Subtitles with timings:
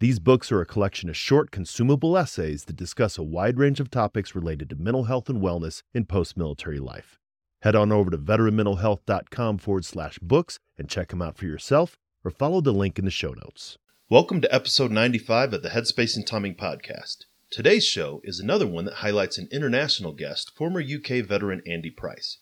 [0.00, 3.90] These books are a collection of short, consumable essays that discuss a wide range of
[3.90, 7.18] topics related to mental health and wellness in post military life.
[7.62, 12.30] Head on over to veteranmentalhealth.com forward slash books and check them out for yourself or
[12.30, 13.76] follow the link in the show notes.
[14.08, 17.24] Welcome to episode 95 of the Headspace and Timing podcast.
[17.50, 22.38] Today's show is another one that highlights an international guest, former UK veteran Andy Price.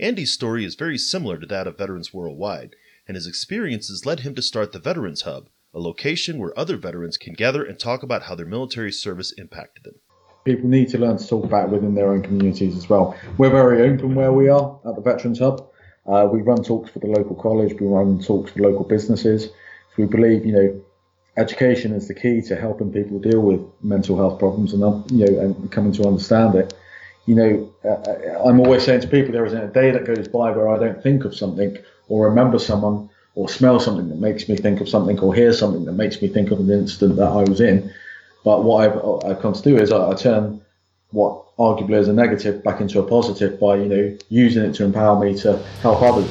[0.00, 2.74] Andy's story is very similar to that of veterans worldwide,
[3.06, 7.18] and his experiences led him to start the Veterans Hub, a location where other veterans
[7.18, 9.94] can gather and talk about how their military service impacted them.
[10.44, 13.14] People need to learn to talk about within their own communities as well.
[13.36, 15.68] We're very open where we are at the Veterans Hub.
[16.06, 19.44] Uh, we run talks for the local college, we run talks for local businesses.
[19.44, 19.52] So
[19.98, 20.80] we believe, you know,
[21.36, 25.40] education is the key to helping people deal with mental health problems and you know
[25.40, 26.72] and coming to understand it.
[27.26, 30.52] You know, uh, I'm always saying to people there isn't a day that goes by
[30.52, 31.76] where I don't think of something
[32.08, 35.84] or remember someone or smell something that makes me think of something or hear something
[35.84, 37.92] that makes me think of an incident that I was in.
[38.42, 40.62] But what I've, I've come to do is I, I turn
[41.10, 44.84] what arguably is a negative back into a positive by, you know, using it to
[44.84, 46.30] empower me to help others.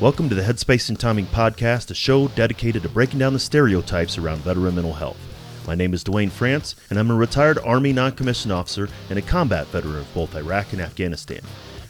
[0.00, 4.18] Welcome to the Headspace and Timing Podcast, a show dedicated to breaking down the stereotypes
[4.18, 5.29] around veteran mental health.
[5.70, 9.22] My name is Duane France, and I'm a retired Army non commissioned officer and a
[9.22, 11.42] combat veteran of both Iraq and Afghanistan.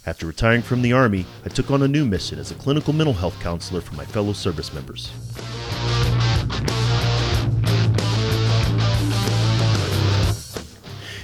[0.05, 3.15] After retiring from the Army, I took on a new mission as a clinical mental
[3.15, 5.11] health counselor for my fellow service members.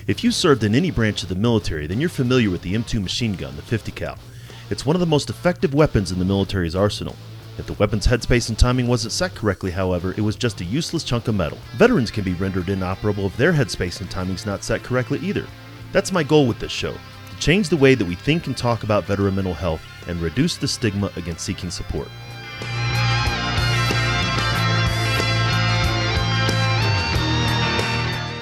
[0.07, 3.03] If you served in any branch of the military, then you're familiar with the M2
[3.03, 4.17] machine gun, the 50 cal.
[4.71, 7.17] It's one of the most effective weapons in the military's arsenal.
[7.59, 11.03] If the weapon's headspace and timing wasn't set correctly, however, it was just a useless
[11.03, 11.57] chunk of metal.
[11.77, 15.47] Veterans can be rendered inoperable if their headspace and timing's not set correctly either.
[15.91, 18.83] That's my goal with this show to change the way that we think and talk
[18.83, 22.09] about veteran mental health and reduce the stigma against seeking support.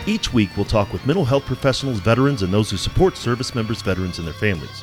[0.07, 3.81] Each week, we'll talk with mental health professionals, veterans, and those who support service members,
[3.81, 4.83] veterans, and their families.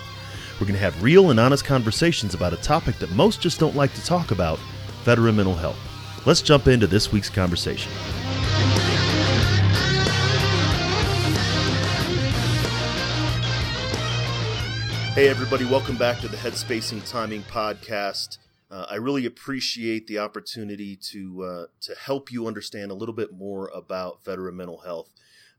[0.61, 3.75] We're going to have real and honest conversations about a topic that most just don't
[3.75, 4.59] like to talk about
[5.03, 5.79] veteran mental health.
[6.27, 7.91] Let's jump into this week's conversation.
[15.16, 18.38] Hey, everybody, welcome back to the Headspace and Timing podcast.
[18.69, 23.33] Uh, I really appreciate the opportunity to uh, to help you understand a little bit
[23.33, 25.09] more about veteran mental health.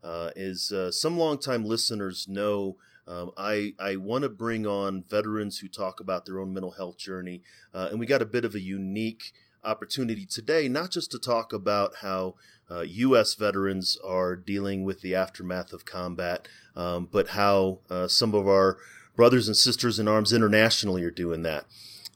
[0.04, 2.76] Uh, as uh, some longtime listeners know,
[3.06, 6.98] um, I I want to bring on veterans who talk about their own mental health
[6.98, 7.42] journey,
[7.74, 9.32] uh, and we got a bit of a unique
[9.64, 12.34] opportunity today, not just to talk about how
[12.70, 13.34] uh, U.S.
[13.34, 18.78] veterans are dealing with the aftermath of combat, um, but how uh, some of our
[19.14, 21.66] brothers and sisters in arms internationally are doing that.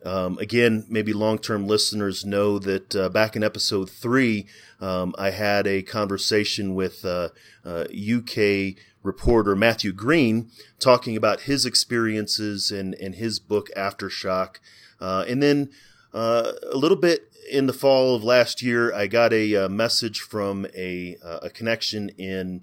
[0.04, 4.46] Um, again, maybe long term listeners know that uh, back in episode three,
[4.80, 7.30] um, I had a conversation with uh,
[7.64, 8.76] uh, UK
[9.06, 14.56] reporter Matthew Green talking about his experiences and, and his book Aftershock.
[15.00, 15.70] Uh, and then
[16.12, 19.68] uh, a little bit in the fall of last year, I got a, a uh,
[19.68, 22.62] message from a, a connection in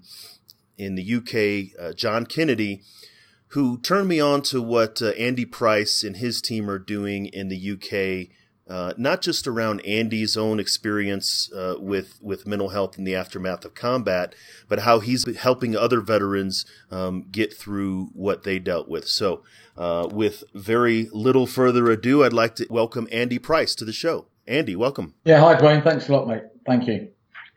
[0.76, 2.82] in the UK, John Kennedy
[3.54, 7.48] who turned me on to what uh, Andy Price and his team are doing in
[7.48, 8.34] the UK.
[8.66, 13.62] Uh, not just around Andy's own experience uh, with with mental health in the aftermath
[13.66, 14.34] of combat,
[14.68, 19.06] but how he's helping other veterans um, get through what they dealt with.
[19.06, 19.42] So,
[19.76, 24.28] uh, with very little further ado, I'd like to welcome Andy Price to the show.
[24.46, 25.14] Andy, welcome.
[25.24, 25.82] Yeah, hi Duane.
[25.82, 26.44] Thanks a lot, mate.
[26.66, 27.08] Thank you.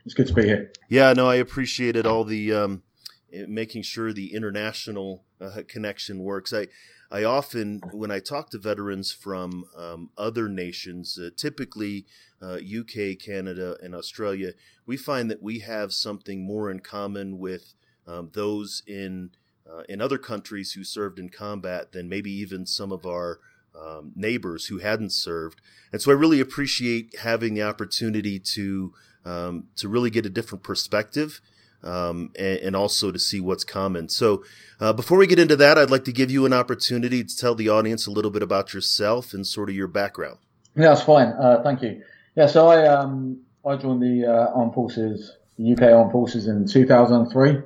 [0.03, 0.71] It's good to be here.
[0.89, 2.83] Yeah, no, I appreciated all the um,
[3.31, 6.53] making sure the international uh, connection works.
[6.53, 6.67] I
[7.09, 12.05] I often, when I talk to veterans from um, other nations, uh, typically
[12.41, 14.51] uh, UK, Canada, and Australia,
[14.85, 17.73] we find that we have something more in common with
[18.05, 19.31] um, those in
[19.69, 23.39] uh, in other countries who served in combat than maybe even some of our
[23.77, 25.61] um, neighbors who hadn't served.
[25.91, 28.93] And so I really appreciate having the opportunity to
[29.25, 31.41] um, to really get a different perspective
[31.83, 34.09] um, and, and, also to see what's common.
[34.09, 34.43] So,
[34.79, 37.55] uh, before we get into that, I'd like to give you an opportunity to tell
[37.55, 40.37] the audience a little bit about yourself and sort of your background.
[40.75, 41.27] Yeah, that's fine.
[41.27, 42.01] Uh, thank you.
[42.35, 46.67] Yeah, so I um, I joined the uh, armed forces the UK Armed Forces in
[46.67, 47.61] 2003.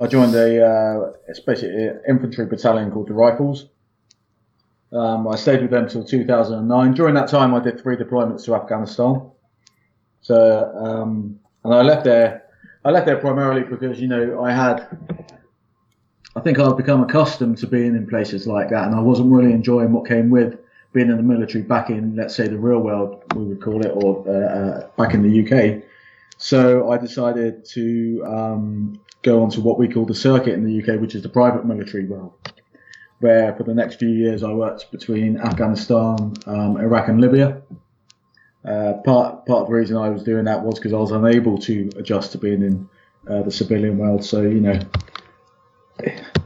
[0.00, 3.68] I joined a, uh, an infantry battalion called the Rifles.
[4.92, 6.94] Um, I stayed with them until 2009.
[6.94, 9.30] During that time, I did three deployments to Afghanistan.
[10.20, 12.41] So, um, and I left there.
[12.84, 14.86] I left there primarily because you know I had.
[16.34, 19.52] I think I'd become accustomed to being in places like that, and I wasn't really
[19.52, 20.58] enjoying what came with
[20.92, 23.90] being in the military back in, let's say, the real world, we would call it,
[23.94, 25.82] or uh, uh, back in the UK.
[26.38, 30.82] So I decided to um, go on to what we call the circuit in the
[30.82, 32.34] UK, which is the private military world,
[33.20, 37.62] where for the next few years I worked between Afghanistan, um, Iraq, and Libya.
[38.64, 41.58] Uh, part part of the reason I was doing that was because I was unable
[41.58, 42.88] to adjust to being in
[43.28, 44.24] uh, the civilian world.
[44.24, 44.80] So you know,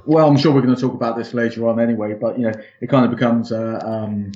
[0.07, 2.15] well, I'm sure we're going to talk about this later on anyway.
[2.15, 4.33] But you know, it kind of becomes uh, um,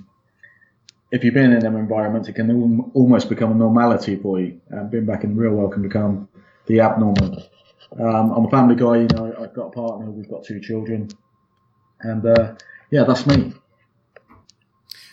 [1.11, 4.61] if you've been in them environments, it can al- almost become a normality for you.
[4.69, 6.29] And being back in the real world can become
[6.67, 7.43] the abnormal.
[7.99, 8.99] Um, I'm a family guy.
[8.99, 10.11] You know, I've got a partner.
[10.11, 11.09] We've got two children,
[12.00, 12.55] and uh,
[12.91, 13.55] yeah, that's me.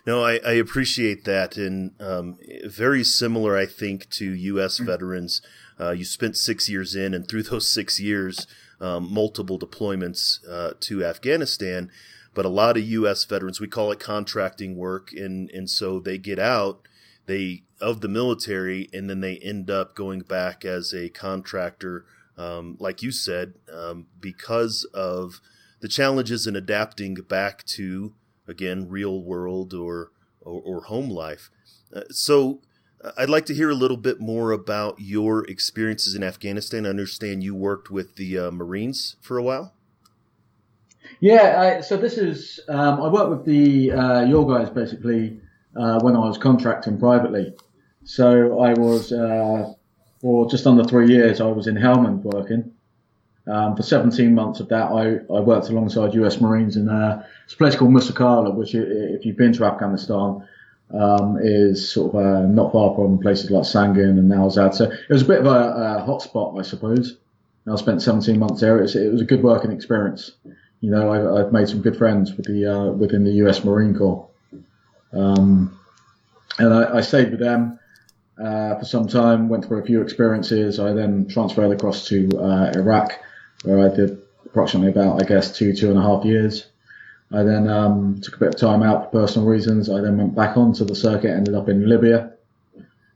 [0.08, 4.78] No, I, I appreciate that, and um, very similar, I think, to U.S.
[4.78, 5.42] veterans.
[5.78, 8.48] Uh, you spent six years in, and through those six years,
[8.80, 11.92] um, multiple deployments uh, to Afghanistan.
[12.34, 13.26] But a lot of U.S.
[13.26, 16.88] veterans, we call it contracting work, and and so they get out,
[17.26, 22.06] they of the military, and then they end up going back as a contractor,
[22.38, 25.42] um, like you said, um, because of
[25.82, 28.14] the challenges in adapting back to
[28.48, 30.12] again, real world or,
[30.42, 31.50] or, or home life.
[31.94, 32.62] Uh, so
[33.04, 36.86] uh, I'd like to hear a little bit more about your experiences in Afghanistan.
[36.86, 39.74] I understand you worked with the uh, Marines for a while.
[41.20, 45.40] Yeah, I, so this is um, I worked with the uh, your guys basically
[45.76, 47.54] uh, when I was contracting privately.
[48.04, 49.74] So I was uh,
[50.20, 51.40] for just under three years.
[51.40, 52.74] I was in Helmand working,
[53.48, 57.58] um, for 17 months of that, I, I worked alongside US Marines in uh, a
[57.58, 60.48] place called Musa Qala, which, if you've been to Afghanistan,
[60.94, 64.74] um, is sort of uh, not far from places like Sangin and Nowzad.
[64.74, 67.18] So it was a bit of a, a hotspot, I suppose.
[67.66, 68.80] And I spent 17 months there.
[68.80, 70.32] It was, it was, a good working experience.
[70.80, 73.98] You know, I, have made some good friends with the uh, within the US Marine
[73.98, 74.28] Corps,
[75.12, 75.78] um,
[76.60, 77.80] and I, I, stayed with them
[78.40, 79.50] uh, for some time.
[79.50, 80.80] Went through a few experiences.
[80.80, 83.20] I then transferred across to uh, Iraq
[83.64, 86.68] where I did approximately about, I guess, two, two and a half years.
[87.32, 89.90] I then um, took a bit of time out for personal reasons.
[89.90, 92.32] I then went back onto the circuit, ended up in Libya,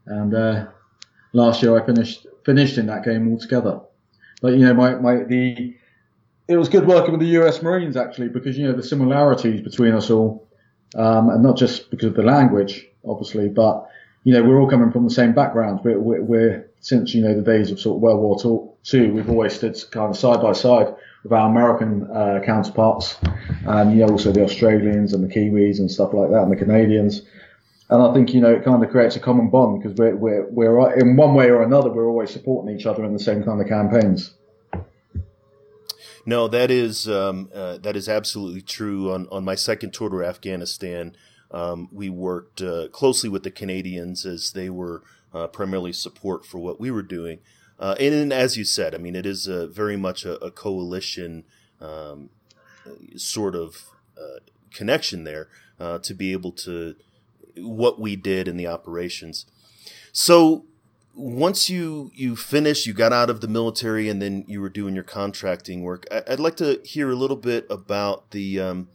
[0.06, 0.68] and uh,
[1.34, 3.80] last year I finished finished in that game altogether.
[4.42, 5.76] But you know, my, my the
[6.48, 7.62] it was good working with the U.S.
[7.62, 10.46] Marines actually because you know the similarities between us all,
[10.96, 13.88] um, and not just because of the language, obviously, but
[14.26, 15.82] you know we're all coming from the same backgrounds.
[15.86, 19.30] We're, we're, we're since you know the days of sort of World War II, we've
[19.30, 23.18] always stood kind of side by side with our American uh, counterparts,
[23.66, 26.56] and you know also the Australians and the Kiwis and stuff like that, and the
[26.56, 27.22] Canadians.
[27.90, 30.50] And I think you know it kind of creates a common bond because we're we're
[30.50, 33.62] we're in one way or another we're always supporting each other in the same kind
[33.62, 34.34] of campaigns.
[36.26, 39.12] No, that is um, uh, that is absolutely true.
[39.12, 41.16] On on my second tour to Afghanistan,
[41.52, 46.60] um, we worked uh, closely with the Canadians as they were uh, primarily support for
[46.60, 47.40] what we were doing.
[47.82, 50.52] Uh, and, and, as you said, I mean, it is a, very much a, a
[50.52, 51.44] coalition
[51.82, 52.30] um,
[53.16, 53.86] sort of
[54.16, 54.40] uh,
[54.72, 56.96] connection there uh, to be able to
[57.58, 59.48] what we did in the operations.
[60.12, 60.66] So
[61.16, 64.96] once you you finished, you got out of the military, and then you were doing
[64.96, 66.06] your contracting work.
[66.12, 68.90] I, would like to hear a little bit about the um,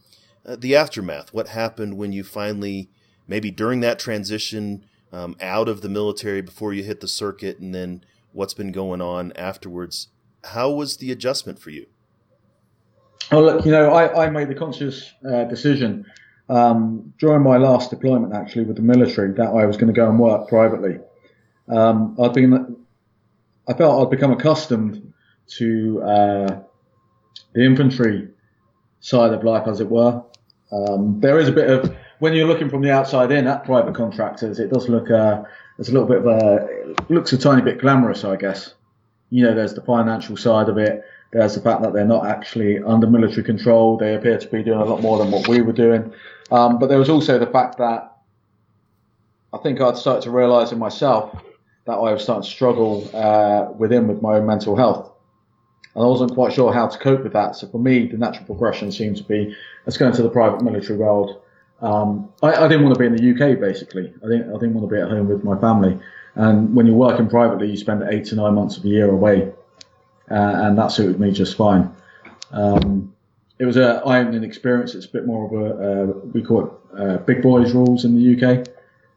[0.47, 1.35] uh, the aftermath.
[1.35, 2.89] What happened when you finally,
[3.27, 7.75] maybe during that transition, um, out of the military before you hit the circuit, and
[7.75, 8.05] then
[8.37, 10.09] what's been going on afterwards.
[10.45, 11.87] How was the adjustment for you?
[13.33, 16.07] Oh, look, you know, I, I made the conscious uh, decision
[16.49, 20.09] um, during my last deployment, actually, with the military, that I was going to go
[20.09, 20.99] and work privately.
[21.69, 22.77] Um, I'd been,
[23.67, 25.13] I felt I'd become accustomed
[25.59, 26.61] to uh,
[27.55, 28.29] the infantry
[29.01, 30.23] side of life, as it were.
[30.71, 33.95] Um, there is a bit of when you're looking from the outside in at private
[33.95, 35.43] contractors, it does look uh,
[35.77, 38.75] there's a little bit of a it looks a tiny bit glamorous, I guess.
[39.31, 41.05] You know, there's the financial side of it.
[41.33, 43.97] There's the fact that they're not actually under military control.
[43.97, 46.13] They appear to be doing a lot more than what we were doing.
[46.51, 48.17] Um, but there was also the fact that
[49.53, 51.43] I think I'd started to realise in myself
[51.87, 55.13] that I was starting to struggle uh, within with my own mental health.
[55.95, 57.57] And I wasn't quite sure how to cope with that.
[57.57, 59.55] So for me, the natural progression seemed to be
[59.87, 61.43] let's go into the private military world
[61.81, 64.13] um, I, I, didn't want to be in the UK basically.
[64.25, 65.99] I didn't, I didn't want to be at home with my family.
[66.35, 69.53] And when you're working privately, you spend eight to nine months of the year away,
[70.31, 71.91] uh, and that suited me just fine.
[72.53, 73.15] Um,
[73.59, 74.95] it was an eye-opening experience.
[74.95, 78.15] It's a bit more of a uh, we call it uh, big boys rules in
[78.15, 78.67] the UK.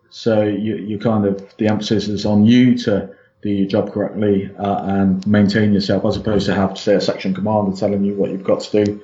[0.09, 4.49] So you, you kind of the emphasis is on you to do your job correctly
[4.57, 8.31] uh, and maintain yourself, as opposed to have say a section commander telling you what
[8.31, 9.01] you've got to do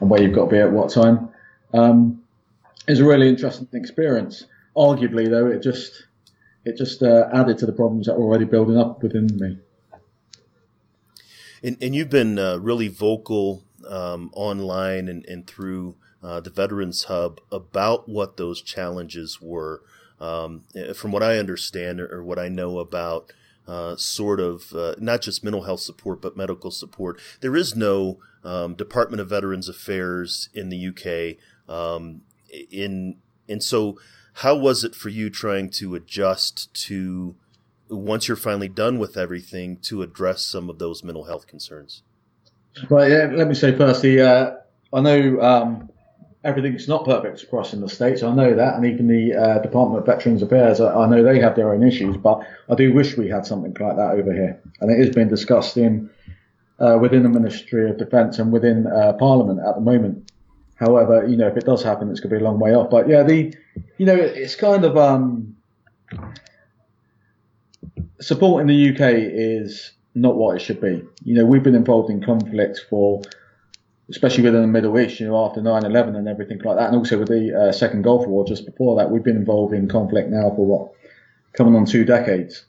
[0.00, 1.28] and where you've got to be at what time.
[1.72, 2.22] Um,
[2.88, 4.46] it's a really interesting experience.
[4.76, 6.06] Arguably, though, it just
[6.64, 9.58] it just uh, added to the problems that were already building up within me.
[11.62, 17.04] And, and you've been uh, really vocal um, online and, and through uh, the Veterans
[17.04, 19.82] Hub about what those challenges were.
[20.20, 20.64] Um,
[20.96, 23.32] from what I understand or, what I know about
[23.68, 28.18] uh, sort of uh, not just mental health support but medical support, there is no
[28.42, 31.36] um, Department of Veterans Affairs in the UK.
[31.72, 33.16] Um, in
[33.48, 33.98] and so,
[34.34, 37.34] how was it for you trying to adjust to
[37.88, 42.02] once you're finally done with everything to address some of those mental health concerns?
[42.90, 43.10] Right.
[43.10, 43.30] Yeah.
[43.32, 44.52] Let me say firstly, uh,
[44.92, 45.90] I know um,
[46.44, 48.22] everything's not perfect across in the states.
[48.22, 51.40] I know that, and even the uh, Department of Veterans Affairs, I, I, know they
[51.40, 52.16] have their own issues.
[52.16, 55.28] But I do wish we had something like that over here, and it is being
[55.28, 56.10] discussed in
[56.78, 60.30] uh, within the Ministry of Defence and within uh, Parliament at the moment.
[60.78, 62.88] However, you know, if it does happen, it's going to be a long way off.
[62.88, 63.52] But yeah, the,
[63.98, 65.56] you know, it's kind of um,
[68.20, 71.02] support in the UK is not what it should be.
[71.24, 73.22] You know, we've been involved in conflict for,
[74.08, 77.18] especially within the Middle East, you know, after 9-11 and everything like that, and also
[77.18, 80.50] with the uh, second Gulf War just before that, we've been involved in conflict now
[80.50, 80.92] for what,
[81.54, 82.64] coming on two decades,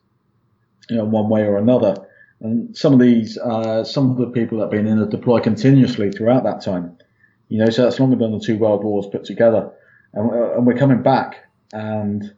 [0.90, 1.96] you know, one way or another.
[2.42, 5.42] And some of these, uh, some of the people that have been in it deploy
[5.42, 6.98] continuously throughout that time.
[7.50, 9.72] You know, so that's longer than the two world wars put together.
[10.14, 12.34] And, uh, and we're coming back and,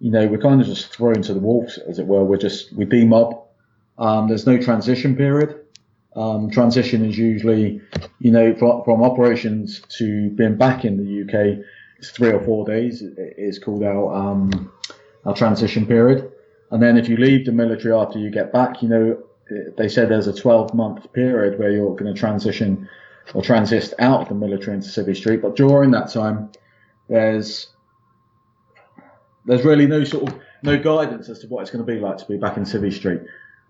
[0.00, 2.24] you know, we're kind of just thrown to the wolves, as it were.
[2.24, 3.46] We're just, we demob
[3.98, 5.60] um, there's no transition period.
[6.14, 7.80] Um, transition is usually,
[8.20, 11.64] you know, from, from, operations to being back in the UK,
[11.98, 13.02] it's three or four days.
[13.16, 14.72] It's called our, um,
[15.24, 16.30] our transition period.
[16.70, 19.22] And then if you leave the military after you get back, you know,
[19.76, 22.88] they said there's a 12 month period where you're going to transition
[23.34, 25.42] or transist out of the military into Civvy Street.
[25.42, 26.50] But during that time,
[27.08, 27.68] there's
[29.44, 32.18] there's really no sort of no guidance as to what it's going to be like
[32.18, 33.20] to be back in Civvy Street.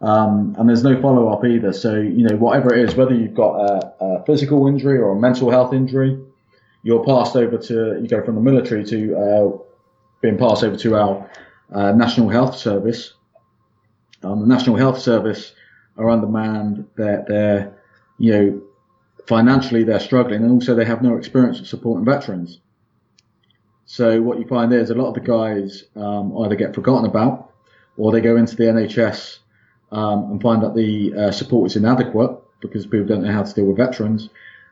[0.00, 1.72] Um, and there's no follow up either.
[1.72, 5.16] So, you know, whatever it is, whether you've got a, a, physical injury or a
[5.18, 6.22] mental health injury,
[6.82, 9.58] you're passed over to, you go from the military to uh,
[10.20, 11.30] being passed over to our
[11.72, 13.14] uh, National Health Service.
[14.22, 15.52] Um, the National Health Service
[15.96, 16.86] are undermanned.
[16.96, 17.78] They're, they're,
[18.18, 18.62] you know,
[19.26, 22.60] financially they're struggling and also they have no experience of supporting veterans.
[23.84, 27.52] So what you find is a lot of the guys um, either get forgotten about
[27.96, 29.38] or they go into the NHS
[29.92, 33.54] um, and find that the uh, support is inadequate because people don't know how to
[33.54, 34.28] deal with veterans,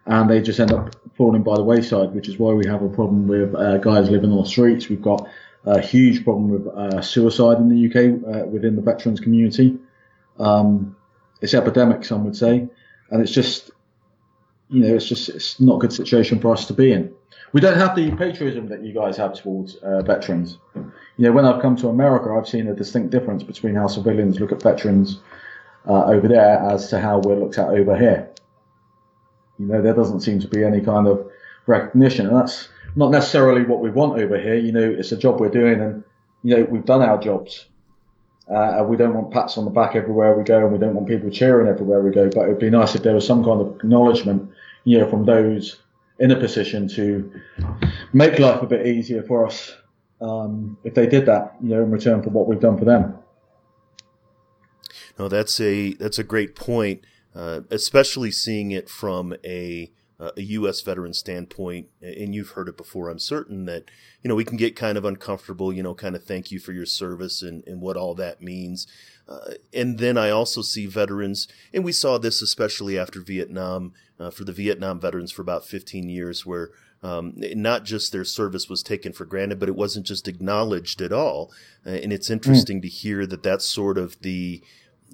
[0.07, 2.89] and they just end up falling by the wayside, which is why we have a
[2.89, 4.89] problem with uh, guys living on the streets.
[4.89, 5.29] We've got
[5.65, 9.79] a huge problem with uh, suicide in the UK uh, within the veterans community.
[10.39, 10.97] Um,
[11.41, 12.69] it's epidemic, some would say,
[13.11, 13.71] and it's just,
[14.75, 17.12] you know, it's just it's not a good situation for us to be in.
[17.52, 20.59] We don't have the patriotism that you guys have towards uh, veterans
[21.16, 24.40] you know, when I've come to America, I've seen a distinct difference between how civilians
[24.40, 25.21] look at veterans
[25.88, 28.31] uh, over there as to how we're looked at over here.
[29.59, 31.31] You know, there doesn't seem to be any kind of
[31.66, 34.57] recognition, and that's not necessarily what we want over here.
[34.57, 36.02] You know, it's a job we're doing, and
[36.43, 37.66] you know, we've done our jobs.
[38.50, 40.95] Uh, and we don't want pats on the back everywhere we go, and we don't
[40.95, 42.28] want people cheering everywhere we go.
[42.28, 44.50] But it would be nice if there was some kind of acknowledgement,
[44.85, 45.81] you know, from those
[46.19, 47.33] in a position to
[48.12, 49.75] make life a bit easier for us
[50.21, 53.19] um, if they did that, you know, in return for what we've done for them.
[55.19, 59.93] No, that's a that's a great point, uh, especially seeing it from a
[60.37, 60.81] a U.S.
[60.81, 63.09] veteran standpoint, and you've heard it before.
[63.09, 63.85] I'm certain that
[64.23, 66.73] you know we can get kind of uncomfortable, you know, kind of thank you for
[66.73, 68.87] your service and and what all that means.
[69.28, 74.31] Uh, and then I also see veterans, and we saw this especially after Vietnam uh,
[74.31, 76.71] for the Vietnam veterans for about 15 years, where
[77.02, 81.12] um, not just their service was taken for granted, but it wasn't just acknowledged at
[81.12, 81.52] all.
[81.87, 82.35] Uh, and it's hmm.
[82.35, 82.83] interesting mm.
[82.83, 84.62] to hear that that's sort of the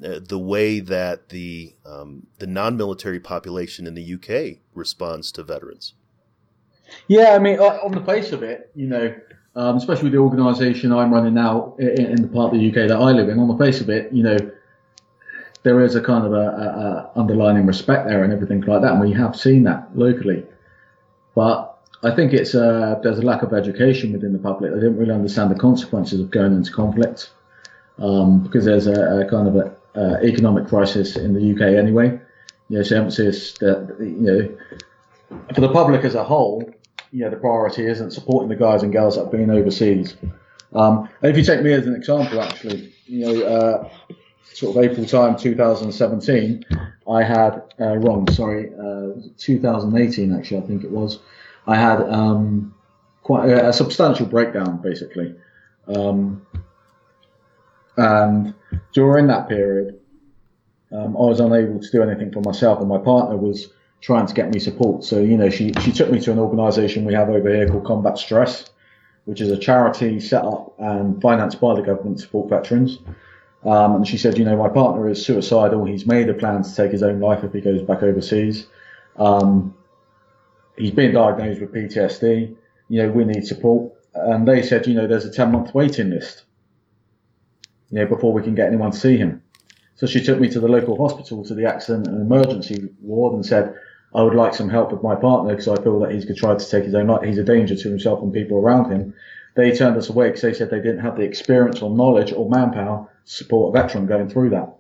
[0.05, 5.95] uh, the way that the um, the non-military population in the UK responds to veterans.
[7.07, 9.15] Yeah, I mean, on the face of it, you know,
[9.57, 12.89] um, especially with the organisation I'm running now in, in, the part of the UK
[12.89, 14.37] that I live in, on the face of it, you know,
[15.63, 16.41] there is a kind of a, a,
[17.17, 20.45] a underlining respect there and everything like that, and we have seen that locally.
[21.35, 24.73] But I think it's uh, there's a lack of education within the public.
[24.73, 27.31] They don't really understand the consequences of going into conflict.
[28.01, 32.19] um, because there's a, a kind of a uh, economic crisis in the UK anyway.
[32.69, 36.73] You know, so emphasis that you know for the public as a whole,
[37.13, 40.17] you know, the priority isn't supporting the guys and girls that have been overseas.
[40.73, 43.89] Um, if you take me as an example, actually, you know, uh,
[44.45, 46.65] sort of April time 2017,
[47.11, 51.19] I had uh, wrong, sorry, uh, 2018 actually, I think it was.
[51.67, 52.75] I had um,
[53.23, 55.35] quite a, a, substantial breakdown, basically.
[55.89, 56.47] Um,
[57.97, 58.55] and
[58.93, 60.01] during that period,
[60.93, 64.35] um, I was unable to do anything for myself, and my partner was trying to
[64.35, 65.05] get me support.
[65.05, 67.85] So, you know, she, she took me to an organisation we have over here called
[67.85, 68.71] Combat Stress,
[69.25, 72.99] which is a charity set up and financed by the government to support veterans.
[73.65, 75.85] Um, and she said, you know, my partner is suicidal.
[75.85, 78.67] He's made a plan to take his own life if he goes back overseas.
[79.17, 79.75] Um,
[80.79, 82.57] he's been diagnosed with PTSD.
[82.89, 83.93] You know, we need support.
[84.15, 86.45] And they said, you know, there's a 10 month waiting list,
[87.91, 89.43] you know, before we can get anyone to see him.
[89.95, 93.45] So she took me to the local hospital, to the accident and emergency ward, and
[93.45, 93.75] said,
[94.15, 96.69] I would like some help with my partner because I feel that he's tried to
[96.69, 97.23] take his own life.
[97.23, 99.15] He's a danger to himself and people around him.
[99.55, 102.49] They turned us away because they said they didn't have the experience or knowledge or
[102.49, 104.75] manpower to support a veteran going through that.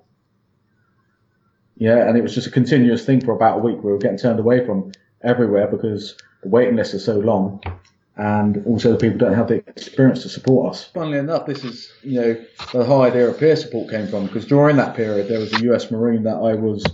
[1.77, 3.83] Yeah, and it was just a continuous thing for about a week.
[3.83, 7.63] We were getting turned away from everywhere because the waiting lists are so long,
[8.17, 10.85] and also the people don't have the experience to support us.
[10.93, 14.45] Funnily enough, this is you know the whole idea of peer support came from because
[14.45, 15.91] during that period there was a U.S.
[15.91, 16.85] Marine that I was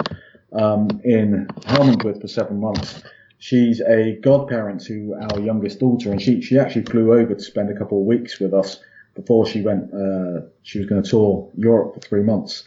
[0.52, 3.02] um, in Helmand with for seven months.
[3.38, 7.70] She's a godparent to our youngest daughter, and she she actually flew over to spend
[7.70, 8.80] a couple of weeks with us
[9.14, 9.92] before she went.
[9.92, 12.64] Uh, she was going to tour Europe for three months.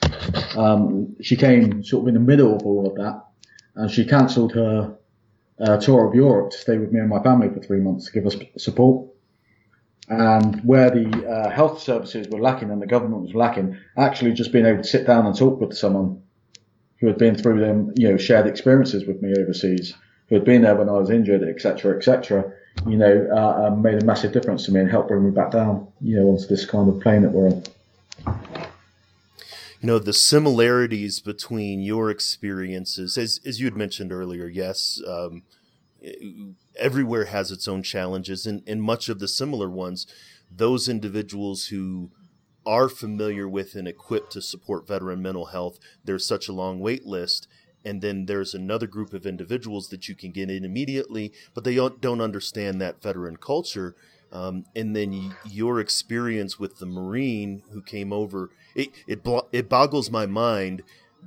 [0.56, 3.26] Um, she came sort of in the middle of all of that,
[3.76, 4.96] and she cancelled her
[5.60, 8.12] uh, tour of Europe to stay with me and my family for three months to
[8.12, 9.08] give us support.
[10.08, 14.52] And where the uh, health services were lacking and the government was lacking, actually just
[14.52, 16.24] being able to sit down and talk with someone
[17.00, 19.94] who had been through them, you know, shared experiences with me overseas,
[20.28, 22.52] who had been there when I was injured, etc., etc.,
[22.88, 25.52] you know, uh, um, made a massive difference to me and helped bring me back
[25.52, 27.64] down, you know, onto this kind of plane that we're on.
[29.82, 35.44] You know, the similarities between your experiences, as, as you had mentioned earlier, yes, um,
[36.78, 40.06] everywhere has its own challenges, and, and much of the similar ones,
[40.52, 42.12] those individuals who
[42.70, 47.04] are familiar with and equipped to support veteran mental health, there's such a long wait
[47.04, 47.48] list.
[47.84, 51.74] And then there's another group of individuals that you can get in immediately, but they
[51.74, 53.96] don't understand that veteran culture.
[54.32, 60.12] Um, and then your experience with the Marine who came over, it, it, it boggles
[60.12, 60.84] my mind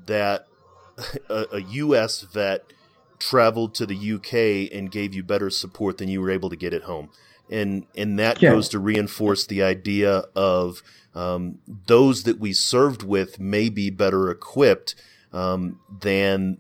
[0.06, 0.46] that
[1.28, 2.20] a, a U.S.
[2.20, 2.72] vet
[3.18, 6.72] traveled to the UK and gave you better support than you were able to get
[6.72, 7.10] at home.
[7.52, 8.50] And, and that yeah.
[8.50, 10.82] goes to reinforce the idea of
[11.14, 14.94] um, those that we served with may be better equipped
[15.32, 16.58] um, than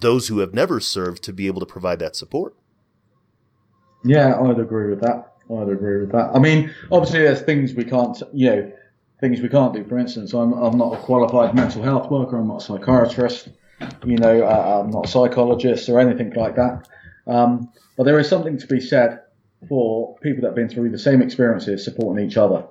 [0.00, 2.54] those who have never served to be able to provide that support.
[4.04, 5.34] Yeah, I'd agree with that.
[5.50, 6.30] I'd agree with that.
[6.34, 8.72] I mean, obviously, there's things we can't, you know,
[9.20, 9.84] things we can't do.
[9.84, 12.38] For instance, I'm, I'm not a qualified mental health worker.
[12.38, 13.48] I'm not a psychiatrist.
[14.04, 16.88] You know, uh, I'm not a psychologist or anything like that.
[17.26, 19.20] Um, but there is something to be said
[19.68, 22.64] for people that have been through the same experiences supporting each other.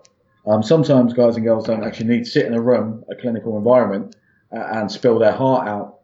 [0.46, 3.58] Um, sometimes guys and girls don't actually need to sit in a room, a clinical
[3.58, 4.16] environment,
[4.52, 6.00] uh, and spill their heart out,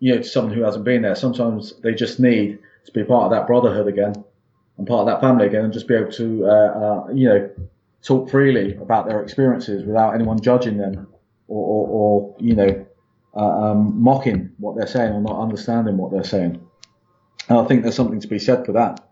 [0.00, 1.14] you know, to someone who hasn't been there.
[1.14, 4.14] Sometimes they just need to be part of that brotherhood again
[4.78, 7.50] and part of that family again, and just be able to, uh, uh, you know,
[8.02, 11.06] talk freely about their experiences without anyone judging them
[11.48, 12.86] or, or, or you know,
[13.34, 16.60] uh, um, mocking what they're saying or not understanding what they're saying.
[17.48, 19.05] And I think there's something to be said for that.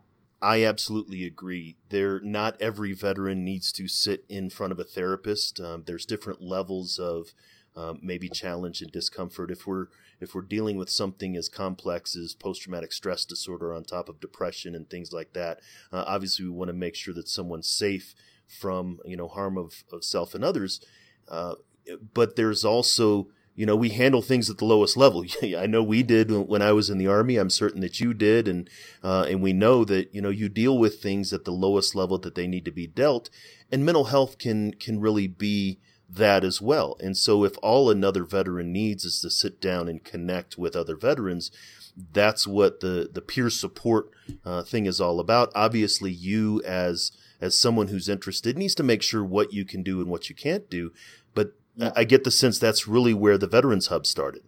[0.44, 1.78] I absolutely agree.
[1.88, 5.58] There, not every veteran needs to sit in front of a therapist.
[5.58, 7.32] Um, there's different levels of
[7.74, 9.50] um, maybe challenge and discomfort.
[9.50, 9.86] If we're
[10.20, 14.20] if we're dealing with something as complex as post traumatic stress disorder on top of
[14.20, 18.14] depression and things like that, uh, obviously we want to make sure that someone's safe
[18.46, 20.78] from you know harm of, of self and others.
[21.26, 21.54] Uh,
[22.12, 25.24] but there's also you know, we handle things at the lowest level.
[25.42, 27.36] I know we did when I was in the army.
[27.36, 28.68] I'm certain that you did, and
[29.02, 32.18] uh, and we know that you know you deal with things at the lowest level
[32.18, 33.30] that they need to be dealt,
[33.70, 36.96] and mental health can can really be that as well.
[37.00, 40.96] And so, if all another veteran needs is to sit down and connect with other
[40.96, 41.50] veterans,
[42.12, 44.10] that's what the the peer support
[44.44, 45.52] uh, thing is all about.
[45.54, 50.00] Obviously, you as as someone who's interested needs to make sure what you can do
[50.00, 50.92] and what you can't do.
[51.80, 54.42] I get the sense that's really where the Veterans Hub started.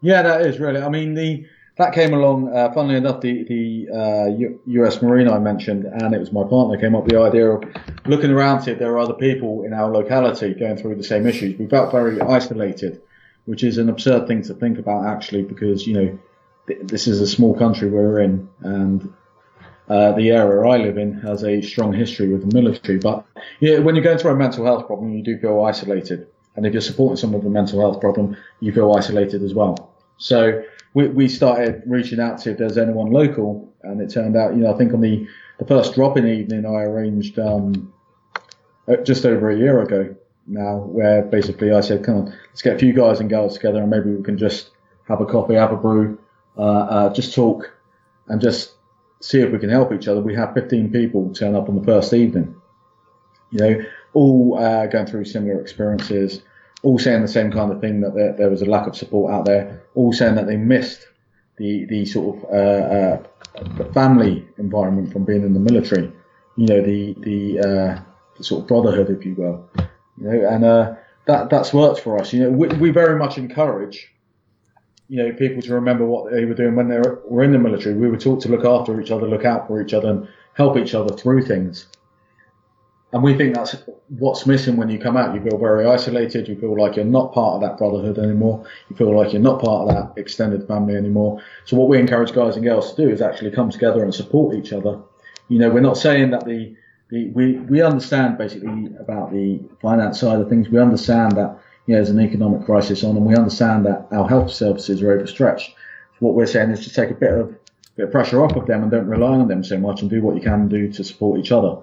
[0.00, 0.80] Yeah, that is really.
[0.80, 1.46] I mean, the
[1.76, 2.54] that came along.
[2.54, 5.02] Uh, funnily enough, the the uh, U.S.
[5.02, 7.64] Marine I mentioned, and it was my partner came up with the idea of
[8.06, 11.26] looking around see if there are other people in our locality going through the same
[11.26, 11.58] issues.
[11.58, 13.02] We felt very isolated,
[13.44, 16.18] which is an absurd thing to think about actually, because you know
[16.66, 19.12] th- this is a small country we're in, and
[19.90, 22.98] uh, the area I live in has a strong history with the military.
[22.98, 23.26] But
[23.58, 26.72] yeah, when you're going through a mental health problem, you do feel isolated, and if
[26.72, 29.92] you're supporting someone with a mental health problem, you feel isolated as well.
[30.16, 30.62] So
[30.94, 34.62] we, we started reaching out to if there's anyone local, and it turned out, you
[34.62, 35.26] know, I think on the,
[35.58, 37.92] the first drop-in evening I arranged um,
[38.86, 40.14] uh, just over a year ago
[40.46, 43.80] now, where basically I said, come on, let's get a few guys and girls together,
[43.80, 44.70] and maybe we can just
[45.08, 46.18] have a coffee, have a brew,
[46.56, 47.72] uh, uh, just talk,
[48.28, 48.74] and just
[49.20, 50.20] see if we can help each other.
[50.20, 52.54] We had 15 people turn up on the first evening,
[53.50, 56.42] you know, all uh, going through similar experiences
[56.82, 59.32] all saying the same kind of thing that there, there, was a lack of support
[59.32, 61.06] out there, all saying that they missed
[61.56, 63.18] the the sort of uh,
[63.84, 66.10] uh, family environment from being in the military,
[66.56, 68.02] you know, the the, uh,
[68.36, 69.68] the sort of brotherhood, if you will,
[70.16, 70.94] you know, and uh,
[71.26, 72.32] that that's worked for us.
[72.32, 74.10] You know, we, we very much encourage.
[75.10, 77.94] You know, people to remember what they were doing when they were, in the military.
[77.96, 80.78] We were taught to look after each other, look out for each other, and help
[80.78, 81.86] each other through things
[83.12, 83.76] and we think that's
[84.08, 85.34] what's missing when you come out.
[85.34, 86.46] You feel very isolated.
[86.46, 88.64] You feel like you're not part of that brotherhood anymore.
[88.88, 91.42] You feel like you're not part of that extended family anymore.
[91.64, 94.54] So what we encourage guys and girls to do is actually come together and support
[94.54, 95.00] each other.
[95.48, 96.76] You know, we're not saying that the,
[97.08, 100.68] the we, we understand basically about the finance side of things.
[100.68, 101.58] We understand that
[101.90, 105.10] you know, there's an economic crisis on and we understand that our health services are
[105.10, 105.70] overstretched.
[105.70, 107.52] So what we're saying is to take a bit of,
[107.96, 110.22] bit of pressure off of them and don't rely on them so much and do
[110.22, 111.78] what you can do to support each other.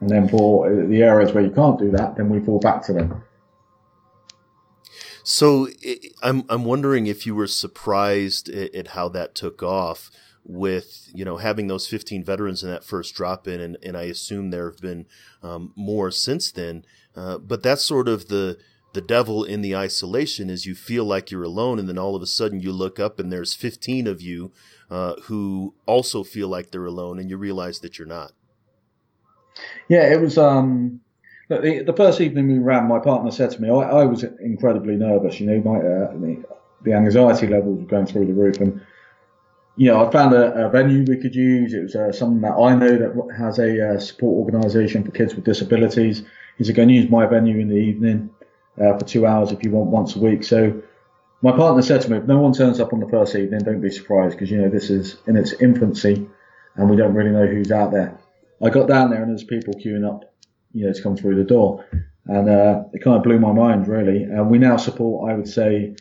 [0.00, 2.94] And then for the areas where you can't do that, then we fall back to
[2.94, 3.22] them.
[5.24, 5.68] So
[6.22, 10.10] I'm I'm wondering if you were surprised at, how that took off
[10.42, 14.04] with you know having those 15 veterans in that first drop in, and, and I
[14.04, 15.04] assume there have been
[15.42, 16.86] um, more since then.
[17.18, 18.56] Uh, but that's sort of the
[18.94, 22.22] the devil in the isolation is you feel like you're alone, and then all of
[22.22, 24.50] a sudden you look up and there's 15 of you
[24.90, 28.32] uh, who also feel like they're alone, and you realize that you're not.
[29.88, 30.38] Yeah, it was.
[30.38, 31.00] Um,
[31.48, 34.96] the, the first evening we ran, my partner said to me, I, I was incredibly
[34.96, 35.40] nervous.
[35.40, 36.44] You know, my, uh, the,
[36.82, 38.80] the anxiety levels were going through the roof, and
[39.76, 41.74] you know, I found a, a venue we could use.
[41.74, 45.34] It was uh, something that I know that has a uh, support organisation for kids
[45.34, 46.22] with disabilities.
[46.58, 48.30] He said, "Go and use my venue in the evening
[48.80, 50.82] uh, for two hours if you want once a week." So
[51.40, 53.80] my partner said to me, "If no one turns up on the first evening, don't
[53.80, 56.28] be surprised because you know this is in its infancy,
[56.74, 58.18] and we don't really know who's out there."
[58.60, 60.34] I got down there and there's people queuing up,
[60.72, 61.84] you know, to come through the door,
[62.26, 64.24] and uh, it kind of blew my mind really.
[64.24, 65.94] And we now support, I would say,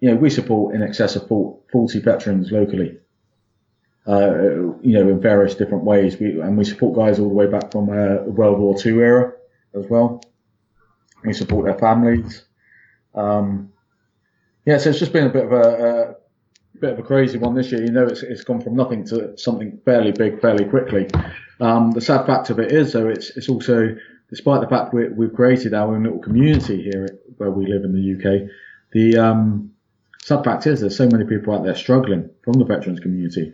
[0.00, 2.98] you know, we support in excess of 40 veterans locally.
[4.06, 6.18] Uh, you know, in various different ways.
[6.18, 9.32] We, and we support guys all the way back from uh, World War II era
[9.74, 10.22] as well.
[11.22, 12.44] We support their families.
[13.14, 13.72] Um,
[14.64, 16.16] yeah, so it's just been a bit of a,
[16.80, 17.82] bit of a crazy one this year.
[17.82, 21.08] You know, it's, it's gone from nothing to something fairly big fairly quickly.
[21.60, 23.94] Um, the sad fact of it is, though, it's it's also
[24.28, 27.92] despite the fact we we've created our own little community here where we live in
[27.92, 28.48] the UK.
[28.92, 29.72] The um,
[30.22, 33.52] sad fact is there's so many people out there struggling from the veterans community.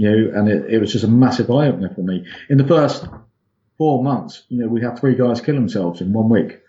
[0.00, 2.24] You know, and it, it was just a massive eye opener for me.
[2.48, 3.04] In the first
[3.76, 6.60] four months, you know, we had three guys kill themselves in one week.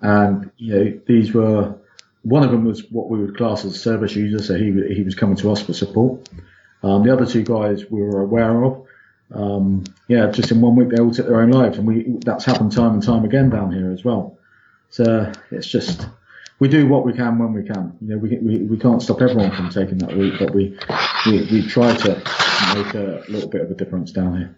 [0.00, 1.76] And, you know, these were
[2.22, 5.04] one of them was what we would class as a service user, so he he
[5.04, 6.28] was coming to us for support.
[6.82, 8.84] Um, the other two guys we were aware of.
[9.32, 12.44] Um, yeah, just in one week they all took their own lives, and we that's
[12.44, 14.38] happened time and time again down here as well.
[14.90, 16.08] So it's just
[16.58, 17.96] we do what we can when we can.
[18.00, 20.76] You know, we we, we can't stop everyone from taking that route, but we
[21.26, 22.14] we, we try to
[22.74, 24.56] make a little bit of a difference down here.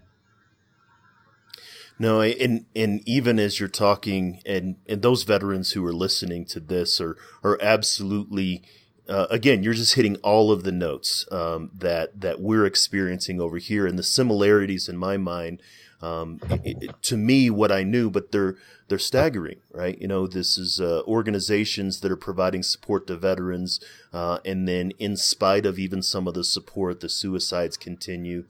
[1.99, 6.61] No, and and even as you're talking, and and those veterans who are listening to
[6.61, 8.63] this are are absolutely.
[9.09, 13.59] Uh, again, you're just hitting all of the notes um, that that we're experiencing over
[13.59, 15.61] here, and the similarities in my mind.
[16.01, 18.57] Um, it, it, to me, what I knew, but they're
[18.89, 20.01] they're staggering, right?
[20.01, 23.81] You know, this is uh, organizations that are providing support to veterans,
[24.13, 28.45] uh, and then in spite of even some of the support, the suicides continue.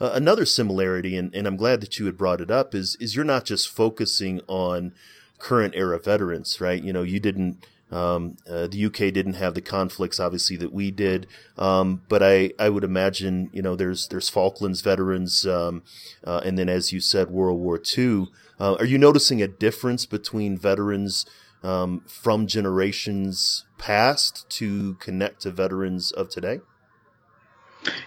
[0.00, 3.14] Uh, another similarity, and, and I'm glad that you had brought it up, is is
[3.16, 4.92] you're not just focusing on
[5.38, 6.82] current era veterans, right?
[6.82, 7.64] You know, you didn't.
[7.92, 11.26] Um, uh, the UK didn't have the conflicts, obviously, that we did.
[11.58, 15.82] Um, but I, I would imagine, you know, there's there's Falklands veterans, um,
[16.24, 18.28] uh, and then as you said, World War II.
[18.58, 21.26] Uh, are you noticing a difference between veterans
[21.62, 26.60] um, from generations past to connect to veterans of today?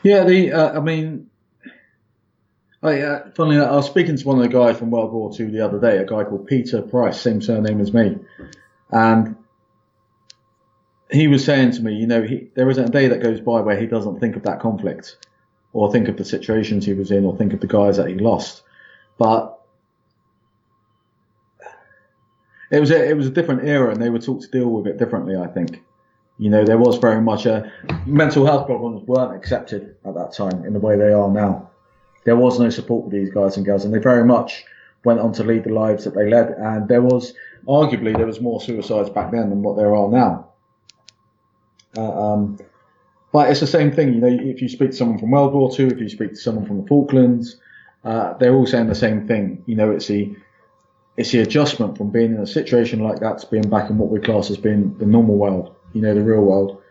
[0.01, 1.29] Yeah, the uh, I mean,
[2.81, 5.31] I, uh, funnily enough, I was speaking to one of the guys from World War
[5.37, 8.17] II the other day, a guy called Peter Price, same surname as me,
[8.91, 9.35] and
[11.11, 13.61] he was saying to me, you know, he, there isn't a day that goes by
[13.61, 15.17] where he doesn't think of that conflict,
[15.73, 18.15] or think of the situations he was in, or think of the guys that he
[18.15, 18.63] lost.
[19.17, 19.59] But
[22.71, 24.87] it was a, it was a different era, and they were taught to deal with
[24.87, 25.35] it differently.
[25.35, 25.83] I think,
[26.37, 27.71] you know, there was very much a
[28.05, 31.69] mental health problems weren't accepted at that time in the way they are now.
[32.23, 34.65] There was no support for these guys and girls, and they very much
[35.03, 36.49] went on to lead the lives that they led.
[36.57, 37.33] And there was
[37.67, 40.49] arguably there was more suicides back then than what there are now.
[41.97, 42.59] Uh, um,
[43.31, 44.27] but it's the same thing, you know.
[44.27, 46.81] If you speak to someone from World War II, if you speak to someone from
[46.81, 47.57] the Falklands,
[48.05, 49.61] uh, they're all saying the same thing.
[49.65, 50.35] You know, it's the
[51.17, 54.09] it's the adjustment from being in a situation like that to being back in what
[54.09, 56.81] we class as being the normal world, you know, the real world.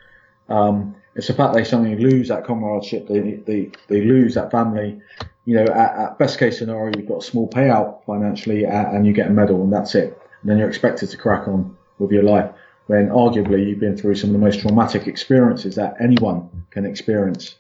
[0.49, 5.01] Um, it's the fact they suddenly lose that comradeship, they, they, they lose that family.
[5.45, 9.13] You know, at, at, best case scenario, you've got a small payout financially and you
[9.13, 10.19] get a medal and that's it.
[10.41, 12.51] And then you're expected to crack on with your life
[12.87, 17.57] when arguably you've been through some of the most traumatic experiences that anyone can experience,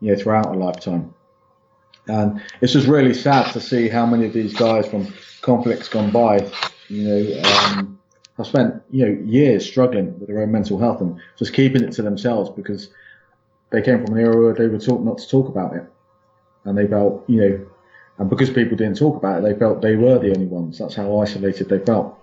[0.00, 1.12] you know, throughout a lifetime.
[2.06, 6.10] And it's just really sad to see how many of these guys from conflicts gone
[6.10, 6.48] by,
[6.88, 7.98] you know, um,
[8.36, 11.92] have spent you know years struggling with their own mental health and just keeping it
[11.92, 12.90] to themselves because
[13.70, 15.84] they came from an era where they were taught not to talk about it,
[16.64, 17.66] and they felt you know,
[18.18, 20.78] and because people didn't talk about it, they felt they were the only ones.
[20.78, 22.18] That's how isolated they felt.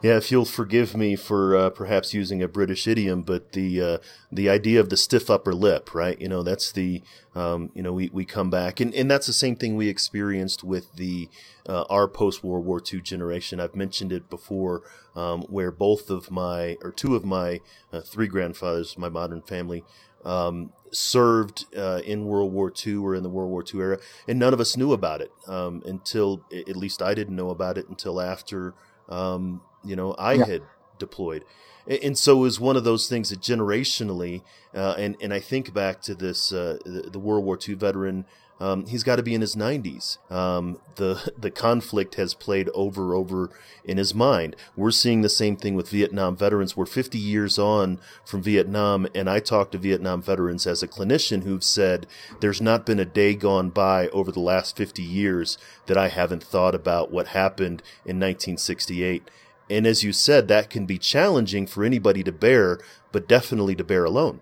[0.00, 3.98] Yeah, if you'll forgive me for uh, perhaps using a British idiom, but the uh,
[4.30, 6.20] the idea of the stiff upper lip, right?
[6.20, 7.02] You know, that's the
[7.34, 10.62] um, you know we, we come back, and, and that's the same thing we experienced
[10.62, 11.28] with the
[11.68, 13.58] uh, our post World War II generation.
[13.58, 14.82] I've mentioned it before,
[15.16, 17.60] um, where both of my or two of my
[17.92, 19.84] uh, three grandfathers, my modern family.
[20.24, 24.38] Um, served uh, in World War II or in the World War II era, and
[24.38, 27.88] none of us knew about it um, until, at least I didn't know about it
[27.88, 28.74] until after
[29.08, 30.46] um, you know I yeah.
[30.46, 30.62] had
[30.98, 31.44] deployed.
[31.88, 34.42] And so it was one of those things that generationally,
[34.74, 38.26] uh, and and I think back to this uh, the, the, World War II veteran.
[38.60, 40.18] Um, he's got to be in his 90s.
[40.32, 43.50] Um, the the conflict has played over over
[43.84, 44.54] in his mind.
[44.76, 46.76] We're seeing the same thing with Vietnam veterans.
[46.76, 51.44] We're 50 years on from Vietnam, and I talk to Vietnam veterans as a clinician
[51.44, 52.06] who've said
[52.40, 56.44] there's not been a day gone by over the last 50 years that I haven't
[56.44, 59.30] thought about what happened in 1968
[59.70, 62.80] and as you said, that can be challenging for anybody to bear,
[63.12, 64.40] but definitely to bear alone.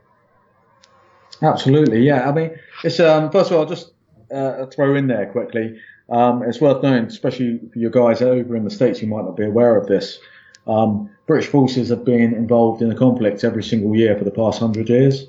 [1.42, 2.28] Absolutely, yeah.
[2.28, 3.92] I mean, it's um, first of all, I'll just
[4.32, 5.78] uh, throw in there quickly.
[6.08, 9.36] Um, it's worth knowing, especially for you guys over in the states, you might not
[9.36, 10.18] be aware of this.
[10.66, 14.60] Um, British forces have been involved in a conflict every single year for the past
[14.60, 15.26] hundred years,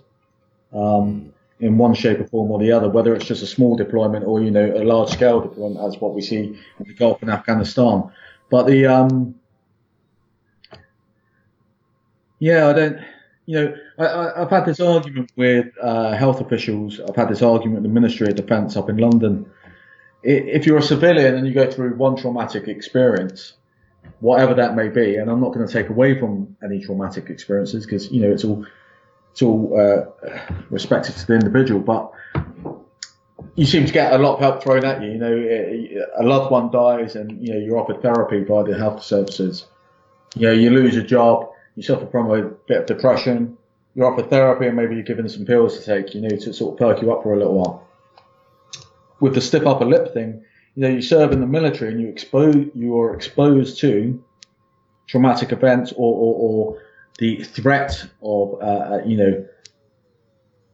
[0.74, 2.90] um, in one shape or form or the other.
[2.90, 6.14] Whether it's just a small deployment or you know a large scale deployment, as what
[6.14, 8.10] we see in the Gulf and Afghanistan.
[8.50, 9.36] But the um,
[12.40, 13.00] yeah, I don't.
[13.46, 17.00] You know, I, have had this argument with uh, health officials.
[17.00, 19.50] I've had this argument with the Ministry of Defence up in London.
[20.22, 23.54] If you're a civilian and you go through one traumatic experience,
[24.20, 27.86] whatever that may be, and I'm not going to take away from any traumatic experiences
[27.86, 28.66] because you know it's all
[29.32, 32.12] it's all uh, respective to the individual, but
[33.56, 35.12] you seem to get a lot of help thrown at you.
[35.12, 39.04] You know, a loved one dies, and you know you're offered therapy by the health
[39.04, 39.68] services.
[40.36, 43.56] You know, you lose your job you suffer from a bit of depression,
[43.94, 46.52] you're off for therapy and maybe you're given some pills to take, you know, to
[46.52, 47.88] sort of perk you up for a little while.
[49.20, 50.44] With the stiff upper lip thing,
[50.76, 54.24] you know, you serve in the military and you expose, you are exposed to
[55.06, 56.82] traumatic events or, or, or
[57.20, 59.46] the threat of, uh, uh, you know,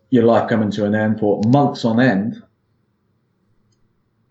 [0.10, 2.42] your life coming to an end for months on end.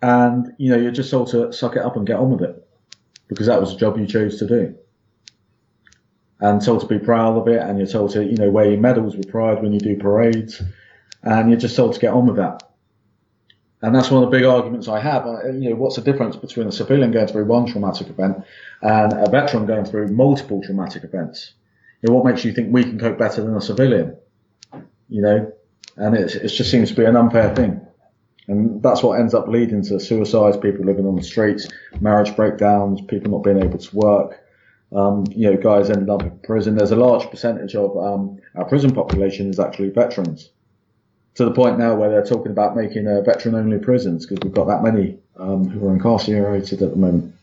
[0.01, 2.67] And, you know, you're just told to suck it up and get on with it
[3.29, 4.75] because that was a job you chose to do
[6.43, 8.81] and told to be proud of it, and you're told to, you know, wear your
[8.81, 10.61] medals with pride when you do parades,
[11.23, 12.65] and you're just told to get on with that.
[13.81, 15.25] And that's one of the big arguments I have.
[15.25, 18.45] You know, what's the difference between a civilian going through one traumatic event
[18.81, 21.55] and a veteran going through multiple traumatic events?
[22.01, 24.17] You know, what makes you think we can cope better than a civilian?
[25.09, 25.53] You know,
[25.97, 27.81] and it just seems to be an unfair thing.
[28.49, 31.69] And that's what ends up leading to suicides, people living on the streets,
[32.01, 34.42] marriage breakdowns, people not being able to work,
[34.95, 36.77] um, you know, guys ended up in prison.
[36.77, 40.51] There's a large percentage of um, our prison population is actually veterans.
[41.37, 44.67] To the point now where they're talking about making uh, veteran-only prisons because we've got
[44.67, 47.35] that many um, who are incarcerated at the moment.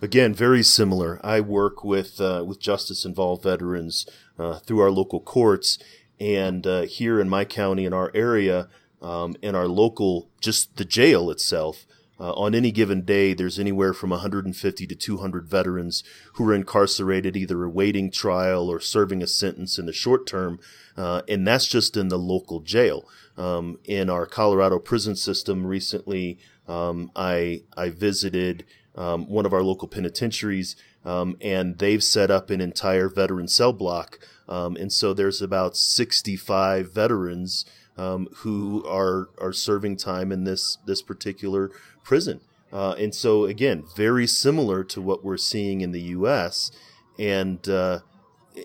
[0.00, 1.20] Again, very similar.
[1.24, 4.06] I work with uh, with justice involved veterans
[4.38, 5.78] uh, through our local courts,
[6.20, 8.68] and uh, here in my county, in our area,
[9.02, 11.86] um, in our local, just the jail itself,
[12.18, 16.02] uh, on any given day, there's anywhere from 150 to 200 veterans
[16.34, 20.58] who are incarcerated, either awaiting trial or serving a sentence in the short term,
[20.96, 23.06] uh, and that's just in the local jail.
[23.36, 29.62] Um, in our Colorado prison system, recently, um, I I visited um, one of our
[29.62, 30.74] local penitentiaries,
[31.04, 35.76] um, and they've set up an entire veteran cell block, um, and so there's about
[35.76, 37.66] 65 veterans
[37.98, 41.70] um, who are are serving time in this this particular
[42.06, 42.40] prison.
[42.72, 46.70] Uh, and so again, very similar to what we're seeing in the U.S.
[47.18, 48.00] and uh,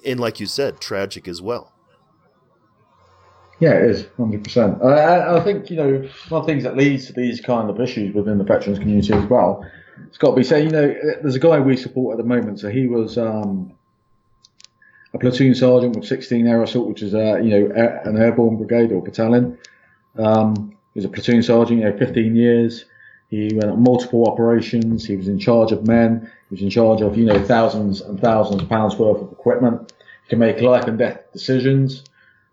[0.06, 1.74] and like you said, tragic as well.
[3.60, 4.84] Yeah, it is hundred percent.
[4.84, 7.80] I, I think you know one of the things that leads to these kind of
[7.80, 9.66] issues within the veterans community as well.
[10.08, 10.64] It's got to be said.
[10.64, 12.60] You know, there's a guy we support at the moment.
[12.60, 13.74] So he was um,
[15.14, 17.72] a platoon sergeant with 16 Air Assault, which is a, you know
[18.06, 19.58] an airborne brigade or battalion.
[20.18, 22.86] Um, he was a platoon sergeant, you know, 15 years.
[23.32, 25.06] He went on multiple operations.
[25.06, 26.30] He was in charge of men.
[26.50, 29.94] He was in charge of you know thousands and thousands of pounds worth of equipment.
[30.26, 32.04] He can make life and death decisions.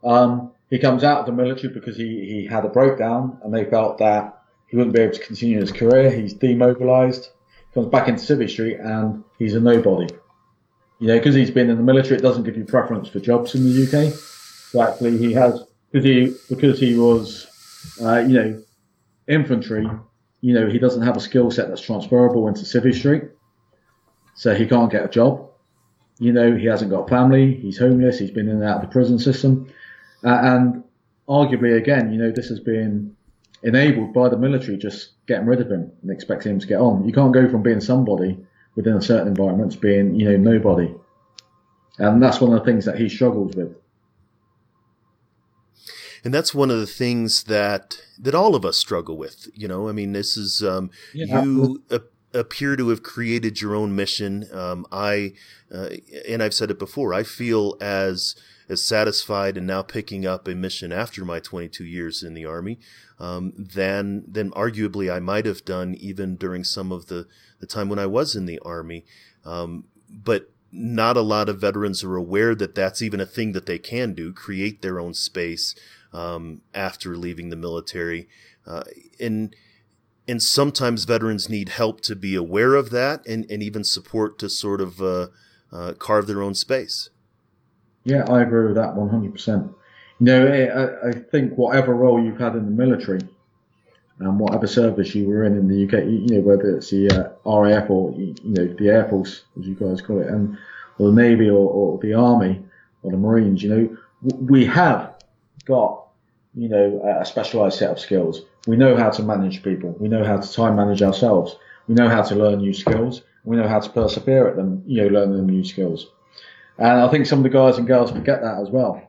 [0.04, 3.64] Um, he comes out of the military because he, he had a breakdown and they
[3.64, 6.10] felt that he wouldn't be able to continue his career.
[6.10, 7.30] He's demobilized.
[7.74, 10.14] Comes back into Civvy Street and he's a nobody.
[11.00, 13.54] You know, because he's been in the military, it doesn't give you preference for jobs
[13.54, 14.12] in the UK.
[14.12, 17.46] So actually, he has because he because he was,
[18.00, 18.62] uh, you know,
[19.26, 19.88] infantry.
[20.40, 23.24] You know, he doesn't have a skill set that's transferable into Civvy Street,
[24.34, 25.48] so he can't get a job.
[26.20, 27.54] You know, he hasn't got a family.
[27.54, 28.18] He's homeless.
[28.18, 29.72] He's been in and out of the prison system,
[30.24, 30.84] uh, and
[31.28, 33.14] arguably, again, you know, this has been
[33.62, 37.04] enabled by the military just getting rid of him and expecting him to get on.
[37.04, 38.38] You can't go from being somebody
[38.76, 40.94] within a certain environment to being, you know, nobody.
[41.98, 43.74] And that's one of the things that he struggles with.
[46.24, 49.48] And that's one of the things that that all of us struggle with.
[49.54, 52.00] You know, I mean, this is um, yeah, you a,
[52.34, 54.46] appear to have created your own mission.
[54.52, 55.34] Um, I,
[55.72, 55.90] uh,
[56.28, 58.34] and I've said it before, I feel as
[58.68, 62.78] as satisfied and now picking up a mission after my 22 years in the army
[63.18, 67.26] um, than than arguably I might have done even during some of the
[67.60, 69.04] the time when I was in the army.
[69.44, 73.64] Um, but not a lot of veterans are aware that that's even a thing that
[73.64, 75.74] they can do create their own space
[76.12, 78.28] um, after leaving the military.
[78.66, 78.84] Uh,
[79.20, 79.54] and
[80.26, 84.50] and sometimes veterans need help to be aware of that and, and even support to
[84.50, 85.28] sort of uh,
[85.72, 87.08] uh, carve their own space.
[88.04, 89.74] Yeah i agree with that 100%
[90.20, 93.20] you know I, I think whatever role you've had in the military
[94.20, 97.60] and whatever service you were in in the UK, you know, whether it's the uh,
[97.60, 100.58] RAF or you know the Air Force, as you guys call it, and
[100.98, 102.60] or the Navy or, or the Army
[103.02, 103.96] or the Marines, you know,
[104.40, 105.07] we have
[105.68, 106.06] got
[106.54, 108.42] you know a specialised set of skills.
[108.66, 109.94] We know how to manage people.
[110.00, 111.56] We know how to time manage ourselves.
[111.86, 113.22] We know how to learn new skills.
[113.44, 114.82] We know how to persevere at them.
[114.86, 116.08] You know, learning new skills.
[116.78, 119.02] And I think some of the guys and girls forget that as well.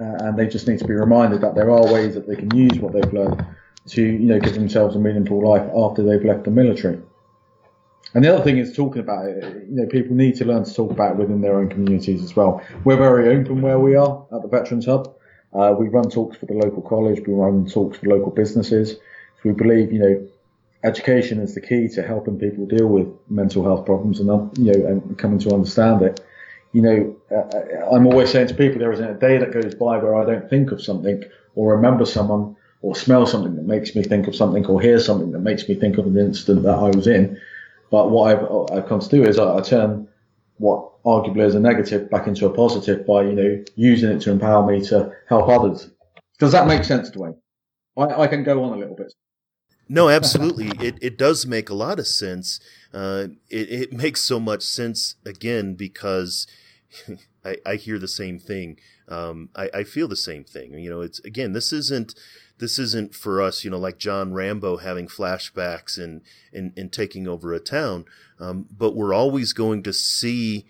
[0.00, 2.54] Uh, and they just need to be reminded that there are ways that they can
[2.54, 3.44] use what they've learned
[3.88, 7.00] to you know give themselves a meaningful life after they've left the military.
[8.14, 9.44] And the other thing is talking about it.
[9.68, 12.34] You know, people need to learn to talk about it within their own communities as
[12.34, 12.62] well.
[12.84, 15.14] We're very open where we are at the Veterans Hub.
[15.52, 17.26] Uh, we run talks for the local college.
[17.26, 18.92] We run talks for local businesses.
[18.92, 20.28] So we believe, you know,
[20.84, 24.86] education is the key to helping people deal with mental health problems and you know
[24.86, 26.20] and coming to understand it.
[26.72, 29.98] You know, uh, I'm always saying to people there isn't a day that goes by
[29.98, 34.02] where I don't think of something or remember someone or smell something that makes me
[34.02, 36.90] think of something or hear something that makes me think of an incident that I
[36.90, 37.40] was in.
[37.90, 40.07] But what I've, I've come to do is I, I turn
[40.58, 44.30] what arguably is a negative back into a positive by, you know, using it to
[44.30, 45.90] empower me to help others.
[46.38, 47.36] Does that make sense, Duane?
[47.96, 49.12] I, I can go on a little bit.
[49.88, 50.68] No, absolutely.
[50.86, 52.60] it, it does make a lot of sense.
[52.92, 56.46] Uh, it, it makes so much sense again because
[57.44, 58.78] I, I hear the same thing.
[59.08, 60.74] Um, I, I feel the same thing.
[60.74, 62.14] You know, it's again, this isn't
[62.58, 66.20] this isn't for us, you know, like John Rambo having flashbacks and
[66.52, 68.04] and, and taking over a town.
[68.40, 70.66] Um, but we're always going to see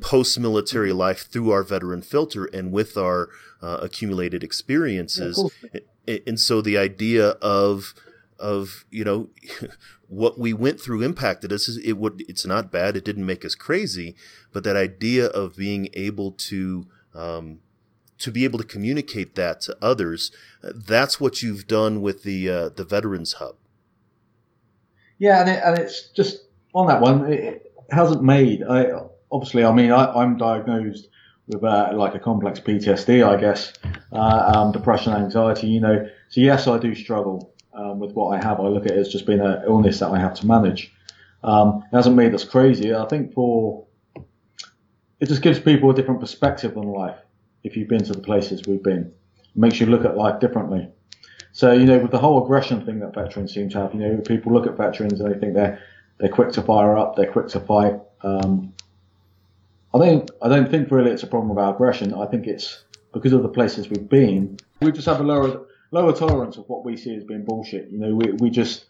[0.00, 3.28] post-military life through our veteran filter and with our
[3.62, 5.42] uh, accumulated experiences.
[5.72, 7.94] Yeah, and, and so the idea of
[8.38, 9.30] of you know
[10.08, 13.54] what we went through impacted us it would it's not bad it didn't make us
[13.54, 14.14] crazy
[14.52, 17.60] but that idea of being able to um,
[18.18, 20.30] to be able to communicate that to others.
[20.62, 23.56] That's what you've done with the uh, the Veterans Hub.
[25.18, 26.45] Yeah, and, it, and it's just
[26.76, 28.62] on that one, it hasn't made.
[28.62, 28.92] I,
[29.32, 31.08] obviously, I mean, I, am diagnosed
[31.48, 33.72] with uh, like a complex PTSD, I guess,
[34.12, 35.68] uh, um, depression, anxiety.
[35.68, 38.60] You know, so yes, I do struggle um, with what I have.
[38.60, 40.92] I look at it as just being an illness that I have to manage.
[41.42, 42.94] Um, it hasn't made us crazy.
[42.94, 43.86] I think for
[45.18, 47.16] it just gives people a different perspective on life.
[47.64, 50.90] If you've been to the places we've been, it makes you look at life differently.
[51.52, 54.20] So you know, with the whole aggression thing that veterans seem to have, you know,
[54.20, 55.80] people look at veterans and they think they're
[56.18, 58.00] they're quick to fire up, they're quick to fight.
[58.22, 58.72] Um,
[59.94, 62.14] I don't I don't think really it's a problem of our aggression.
[62.14, 64.58] I think it's because of the places we've been.
[64.80, 67.88] We just have a lower lower tolerance of what we see as being bullshit.
[67.88, 68.86] You know, we we just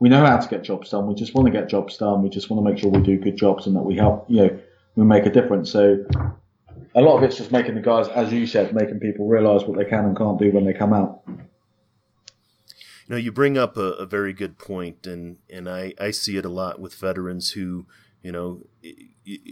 [0.00, 1.06] we know how to get jobs done.
[1.06, 2.22] We just want to get jobs done.
[2.22, 4.38] We just want to make sure we do good jobs and that we help, you
[4.38, 4.58] know,
[4.96, 5.70] we make a difference.
[5.70, 6.04] So
[6.94, 9.78] a lot of it's just making the guys, as you said, making people realise what
[9.78, 11.22] they can and can't do when they come out.
[13.10, 16.44] Know, you bring up a, a very good point, and and I I see it
[16.44, 17.86] a lot with veterans who
[18.22, 18.62] you know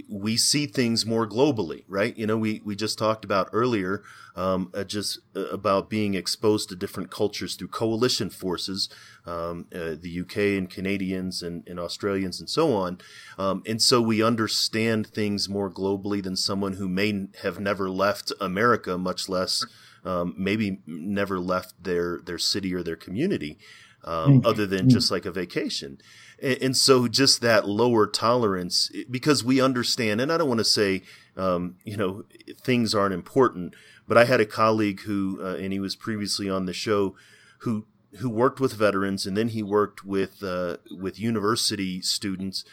[0.08, 2.16] we see things more globally right?
[2.16, 4.04] You know we we just talked about earlier
[4.36, 8.88] um, uh, just uh, about being exposed to different cultures through coalition forces
[9.26, 12.98] um, uh, the uk and canadians and, and australians and so on.
[13.38, 18.32] Um, and so we understand things more globally than someone who may have never left
[18.40, 19.66] america much less
[20.04, 23.58] um, maybe never left their their city or their community
[24.04, 24.46] um, mm.
[24.46, 24.90] other than mm.
[24.90, 25.98] just like a vacation
[26.40, 30.64] and, and, so just that lower tolerance because we understand and i don't want to
[30.64, 31.02] say
[31.36, 32.24] um, you know
[32.62, 33.74] things aren't important
[34.06, 37.14] but i had a colleague who uh, and he was previously on the show
[37.60, 37.86] who
[38.20, 42.64] who worked with veterans and then he worked with uh, with university students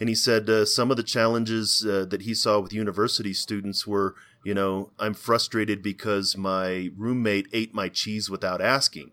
[0.00, 3.86] and he said uh, some of the challenges uh, that he saw with university students
[3.86, 4.14] were
[4.44, 9.10] you know i'm frustrated because my roommate ate my cheese without asking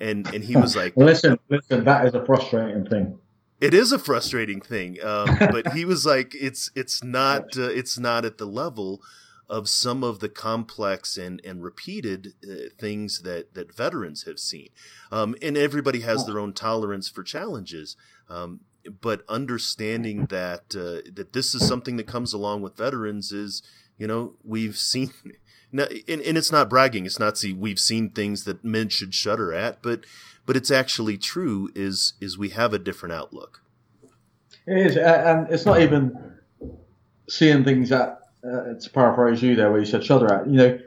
[0.00, 3.18] and and he was like listen listen that is a frustrating thing
[3.62, 7.96] it is a frustrating thing, um, but he was like, it's it's not uh, it's
[7.96, 9.00] not at the level
[9.48, 14.70] of some of the complex and and repeated uh, things that that veterans have seen,
[15.12, 17.96] um, and everybody has their own tolerance for challenges.
[18.28, 18.62] Um,
[19.00, 23.62] but understanding that uh, that this is something that comes along with veterans is,
[23.98, 25.12] you know, we've seen.
[25.74, 27.06] And, and it's not bragging.
[27.06, 30.04] It's not see we've seen things that men should shudder at, but
[30.44, 33.62] but it's actually true is is we have a different outlook.
[34.66, 36.34] It is, and it's not even
[37.26, 40.46] seeing things that uh, to paraphrase you there, where you said shudder at.
[40.46, 40.78] You know,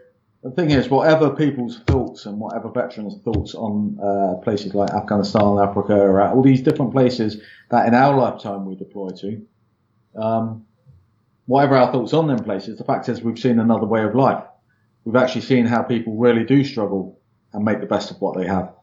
[0.44, 5.58] the thing is, whatever people's thoughts and whatever veterans' thoughts on uh, places like Afghanistan,
[5.60, 7.42] Africa, Iraq, all these different places
[7.72, 9.42] that in our lifetime we deploy to,
[10.16, 10.66] um,
[11.46, 14.44] whatever our thoughts on them places, the fact is we've seen another way of life.
[15.04, 17.20] We've actually seen how people really do struggle
[17.54, 18.74] and make the best of what they have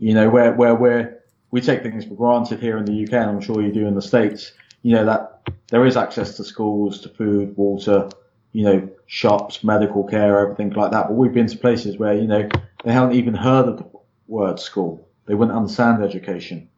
[0.00, 3.30] you know, where, where we're, we take things for granted here in the UK, and
[3.30, 4.52] I'm sure you do in the States,
[4.82, 8.08] you know, that there is access to schools, to food, water,
[8.52, 11.08] you know, shops, medical care, everything like that.
[11.08, 12.48] But we've been to places where, you know,
[12.82, 13.86] they haven't even heard of the
[14.26, 15.06] word school.
[15.26, 16.70] They wouldn't understand education.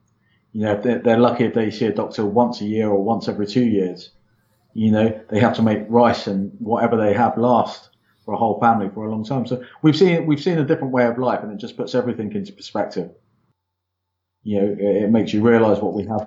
[0.52, 3.28] You know, they're, they're lucky if they see a doctor once a year or once
[3.28, 4.10] every two years.
[4.74, 7.90] You know, they have to make rice and whatever they have last
[8.24, 9.46] for a whole family for a long time.
[9.46, 12.32] So we've seen we've seen a different way of life, and it just puts everything
[12.32, 13.10] into perspective.
[14.44, 16.26] You know, it, makes you realise what we have.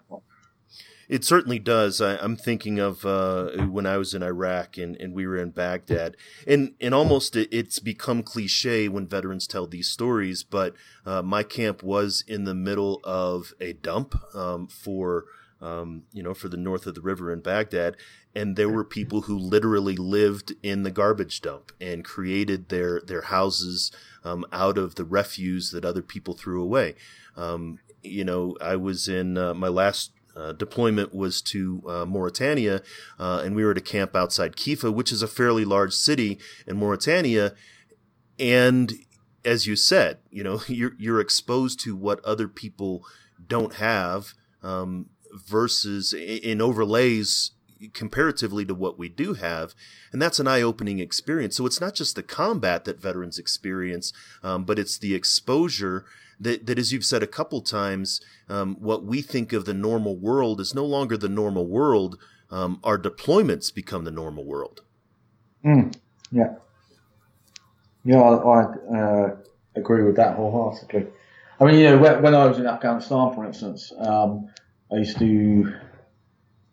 [1.10, 2.00] It certainly does.
[2.00, 5.52] I, am thinking of uh, when I was in Iraq and, and we were in
[5.52, 6.16] Baghdad,
[6.48, 10.44] and and almost it, it's become cliche when veterans tell these stories.
[10.44, 10.76] But
[11.06, 15.26] uh, my camp was in the middle of a dump um, for
[15.66, 17.98] um, you know, for the north of the river in Baghdad.
[18.36, 23.24] And there were people who literally lived in the garbage dump and created their, their
[23.24, 23.92] houses
[24.24, 26.96] um, out of the refuse that other people threw away.
[27.36, 32.82] Um, you know, I was in uh, my last uh, deployment was to uh, Mauritania,
[33.18, 36.38] uh, and we were at a camp outside Kiffa, which is a fairly large city
[36.68, 37.54] in Mauritania.
[38.38, 38.94] And
[39.46, 43.04] as you said, you know, you're you're exposed to what other people
[43.48, 47.52] don't have, um, versus in overlays
[47.94, 49.74] comparatively to what we do have.
[50.12, 51.58] And that's an eye opening experience.
[51.58, 54.14] So it's not just the combat that veterans experience,
[54.44, 56.06] um, but it's the exposure
[56.40, 60.16] that, that, as you've said a couple times, um, what we think of the normal
[60.16, 62.18] world is no longer the normal world.
[62.52, 64.82] Um, our deployments become the normal world.
[65.64, 65.96] Mm,
[66.32, 66.56] yeah.
[68.04, 69.36] Yeah, I, uh,
[69.76, 71.08] agree with that wholeheartedly.
[71.60, 74.50] I mean, you know, when, when I was in Afghanistan, for instance, um,
[74.92, 75.74] I used to,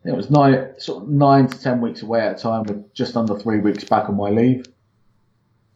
[0.04, 3.16] it was nine, sort of nine to ten weeks away at a time with just
[3.16, 4.66] under three weeks back on my leave.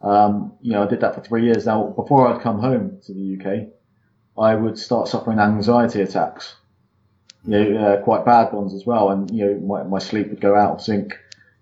[0.03, 1.67] Um, you know, I did that for three years.
[1.67, 3.69] Now, before I'd come home to the UK,
[4.39, 6.57] I would start suffering anxiety attacks.
[7.45, 9.11] you know, uh, quite bad ones as well.
[9.11, 11.19] And you know, my, my sleep would go out of sync.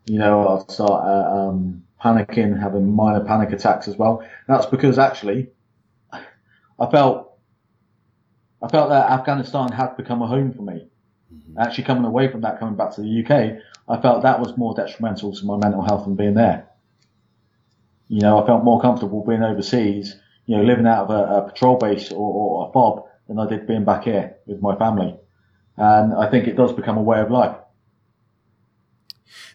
[0.06, 4.26] You know, I'd start uh, um, panicking, having minor panic attacks as well.
[4.48, 5.48] That's because actually,
[6.12, 7.33] I felt
[8.64, 10.86] I felt that Afghanistan had become a home for me.
[11.32, 11.58] Mm-hmm.
[11.58, 14.74] Actually, coming away from that, coming back to the UK, I felt that was more
[14.74, 16.66] detrimental to my mental health than being there.
[18.08, 21.50] You know, I felt more comfortable being overseas, you know, living out of a, a
[21.50, 25.14] patrol base or, or a fob than I did being back here with my family.
[25.76, 27.56] And I think it does become a way of life.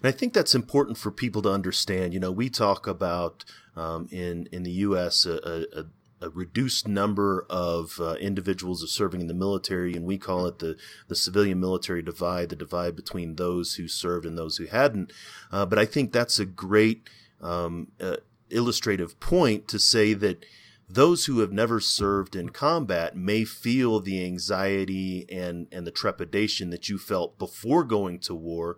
[0.04, 2.14] And I think that's important for people to understand.
[2.14, 3.44] You know, we talk about
[3.76, 5.26] um, in in the U.S.
[5.26, 5.86] a, a, a
[6.28, 10.76] reduced number of uh, individuals are serving in the military, and we call it the,
[11.08, 15.14] the civilian military divide, the divide between those who served and those who hadn't.
[15.52, 17.10] Uh, but I think that's a great
[17.42, 18.18] um, uh,
[18.50, 20.46] illustrative point to say that
[20.90, 26.72] those who have never served in combat may feel the anxiety and, and the trepidation
[26.72, 28.78] that you felt before going to war.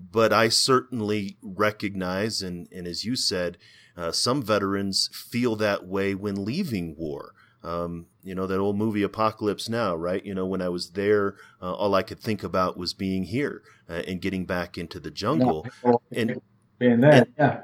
[0.00, 3.58] But I certainly recognize, and, and as you said,
[3.96, 7.32] uh, some veterans feel that way when leaving war.
[7.62, 10.22] Um, you know, that old movie Apocalypse Now, right?
[10.24, 13.62] You know, when I was there, uh, all I could think about was being here
[13.88, 15.66] uh, and getting back into the jungle.
[16.12, 16.42] and
[16.78, 17.60] being there, and, yeah.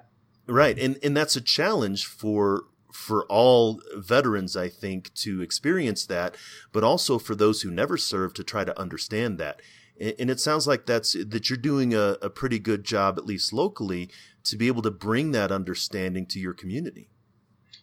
[0.47, 0.79] Right.
[0.79, 6.35] And, and that's a challenge for, for all veterans, I think, to experience that,
[6.73, 9.61] but also for those who never served to try to understand that.
[10.01, 13.53] And it sounds like that's that you're doing a, a pretty good job, at least
[13.53, 14.09] locally,
[14.45, 17.09] to be able to bring that understanding to your community.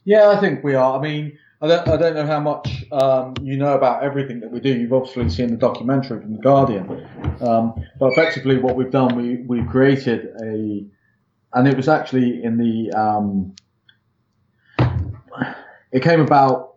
[0.04, 0.98] Yeah, I think we are.
[0.98, 4.52] I mean, I don't, I don't know how much um, you know about everything that
[4.52, 4.70] we do.
[4.70, 7.08] You've obviously seen the documentary from The Guardian.
[7.42, 10.86] Um, but effectively, what we've done, we, we've created a,
[11.54, 13.56] and it was actually in the, um,
[15.92, 16.76] it came about,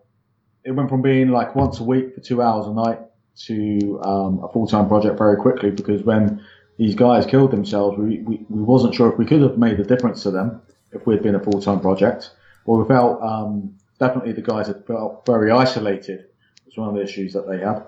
[0.64, 3.00] it went from being like once a week for two hours a night
[3.46, 6.42] to um, a full time project very quickly because when
[6.80, 9.84] these guys killed themselves, we, we, we wasn't sure if we could have made a
[9.84, 10.62] difference to them
[10.92, 12.30] if we'd been a full time project.
[12.64, 16.24] Well, we felt um, definitely the guys had felt very isolated.
[16.64, 17.84] was one of the issues that they had.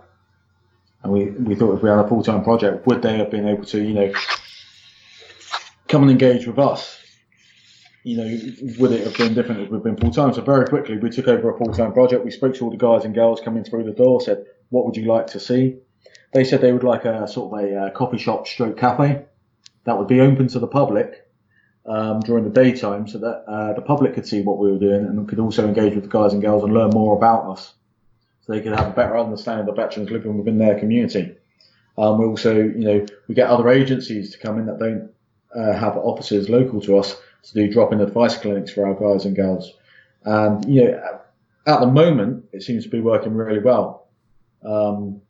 [1.02, 3.48] And we, we thought if we had a full time project, would they have been
[3.48, 4.12] able to, you know,
[5.88, 7.02] come and engage with us?
[8.04, 8.40] You know,
[8.78, 10.34] would it have been different if we'd been full time?
[10.34, 12.26] So very quickly, we took over a full time project.
[12.26, 14.98] We spoke to all the guys and girls coming through the door, said, what would
[14.98, 15.78] you like to see?
[16.32, 19.24] They said they would like a sort of a, a uh, coffee shop stroke cafe
[19.84, 21.28] that would be open to the public
[21.86, 25.04] um, during the daytime so that uh, the public could see what we were doing
[25.04, 27.74] and could also engage with the guys and girls and learn more about us
[28.40, 31.34] so they could have a better understanding of the veterans living within their community.
[31.98, 35.10] Um, we also, you know, we get other agencies to come in that don't
[35.54, 39.36] uh, have offices local to us to do drop-in advice clinics for our guys and
[39.36, 39.72] girls.
[40.24, 41.20] And, you know,
[41.66, 44.08] at the moment, it seems to be working really well.
[44.64, 45.20] Um,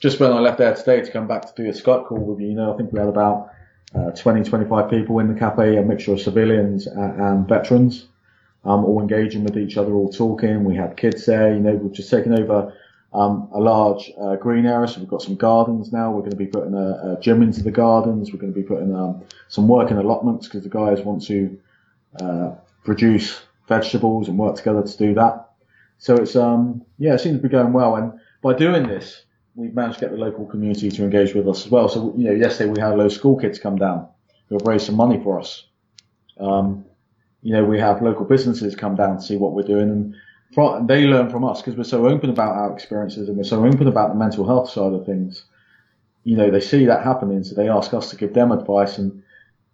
[0.00, 2.40] just when I left there today to come back to do a Skype call with
[2.40, 3.50] you, you know, I think we had about
[3.94, 8.06] uh, 20, 25 people in the cafe, a mixture of civilians and, and veterans,
[8.64, 10.64] um, all engaging with each other, all talking.
[10.64, 12.72] We had kids there, you know, we've just taken over
[13.12, 16.10] um, a large uh, green area, so we've got some gardens now.
[16.10, 18.32] We're going to be putting a, a gym into the gardens.
[18.32, 21.58] We're going to be putting um, some working allotments because the guys want to
[22.20, 22.50] uh,
[22.84, 25.50] produce vegetables and work together to do that.
[25.98, 27.96] So it's um yeah, it seems to be going well.
[27.96, 29.22] And by doing this,
[29.54, 31.88] we've managed to get the local community to engage with us as well.
[31.88, 34.08] So, you know, yesterday we had loads of school kids come down
[34.48, 35.66] who have raised some money for us.
[36.38, 36.84] Um,
[37.42, 40.14] you know, we have local businesses come down to see what we're doing and
[40.88, 43.88] they learn from us because we're so open about our experiences and we're so open
[43.88, 45.44] about the mental health side of things.
[46.22, 48.98] You know, they see that happening, so they ask us to give them advice.
[48.98, 49.22] And,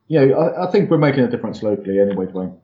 [0.09, 2.60] you know, I, I think we're making a difference locally anyway, Duane.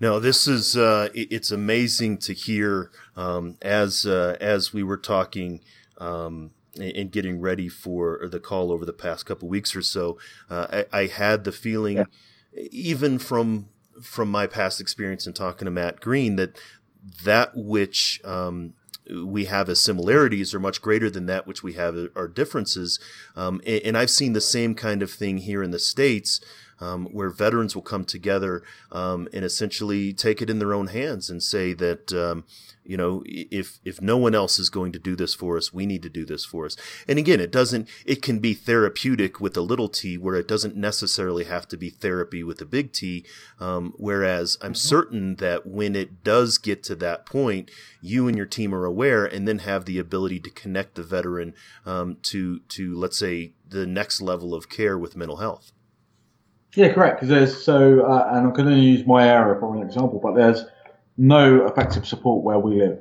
[0.00, 5.60] No, this is uh, it's amazing to hear um, as uh, as we were talking
[5.98, 10.18] um, and getting ready for the call over the past couple weeks or so.
[10.48, 12.04] Uh, I, I, had the feeling, yeah.
[12.70, 13.68] even from
[14.02, 16.58] from my past experience in talking to Matt Green, that
[17.22, 18.72] that which um,
[19.24, 22.98] we have as similarities are much greater than that which we have our differences.
[23.36, 26.40] Um, and, and, I've seen the same kind of thing here in the states
[26.80, 28.62] um, where veterans will come together
[28.92, 32.44] um, and essentially take it in their own hands and say that um,
[32.84, 35.86] you know if if no one else is going to do this for us we
[35.86, 36.76] need to do this for us
[37.06, 40.76] and again it doesn't it can be therapeutic with a little t where it doesn't
[40.76, 43.24] necessarily have to be therapy with a big t
[43.60, 44.74] um, whereas i'm mm-hmm.
[44.74, 47.70] certain that when it does get to that point
[48.00, 51.54] you and your team are aware and then have the ability to connect the veteran
[51.86, 55.72] um, to to let's say the next level of care with mental health
[56.74, 57.16] yeah, correct.
[57.16, 60.34] Because there's so, uh, and I'm going to use my area for an example, but
[60.34, 60.64] there's
[61.16, 63.00] no effective support where we live.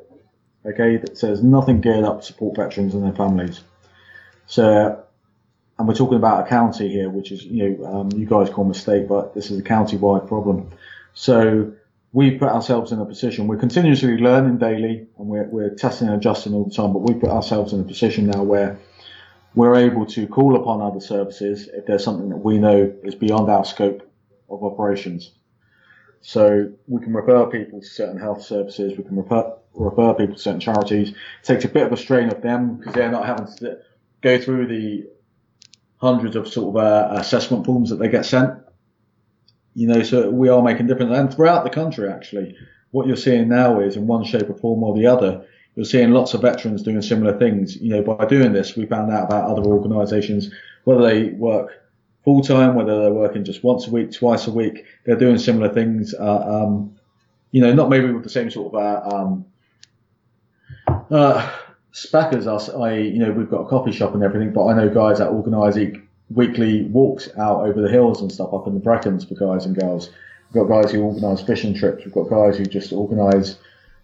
[0.66, 3.62] okay, that says nothing geared up to support veterans and their families.
[4.48, 5.04] So,
[5.78, 8.66] and we're talking about a county here, which is, you know, um, you guys call
[8.66, 10.72] mistake, but this is a county-wide problem.
[11.14, 11.72] So
[12.12, 16.18] we put ourselves in a position, we're continuously learning daily and we're, we're testing and
[16.18, 18.80] adjusting all the time, but we put ourselves in a position now where
[19.60, 23.50] we're able to call upon other services if there's something that we know is beyond
[23.50, 24.10] our scope
[24.50, 25.34] of operations.
[26.22, 30.42] So we can refer people to certain health services, we can refer, refer people to
[30.42, 31.10] certain charities.
[31.10, 33.80] It takes a bit of a strain of them because they're not having to
[34.22, 35.10] go through the
[35.98, 38.54] hundreds of sort of uh, assessment forms that they get sent.
[39.74, 41.18] You know, so we are making difference.
[41.18, 42.56] And throughout the country, actually,
[42.92, 45.46] what you're seeing now is in one shape or form or the other,
[45.80, 47.78] you're seeing lots of veterans doing similar things.
[47.78, 50.52] You know, by doing this, we found out about other organisations,
[50.84, 51.72] whether they work
[52.26, 55.74] full time, whether they're working just once a week, twice a week, they're doing similar
[55.74, 56.14] things.
[56.14, 56.94] Uh, um,
[57.52, 59.46] you know, not maybe with the same sort of uh, um,
[61.10, 61.50] uh,
[61.94, 62.68] spackers us.
[62.68, 65.30] I, you know, we've got a coffee shop and everything, but I know guys that
[65.30, 65.78] organise
[66.30, 69.80] weekly walks out over the hills and stuff up in the Brecons for guys and
[69.80, 70.10] girls.
[70.52, 72.04] We've got guys who organise fishing trips.
[72.04, 73.56] We've got guys who just organise,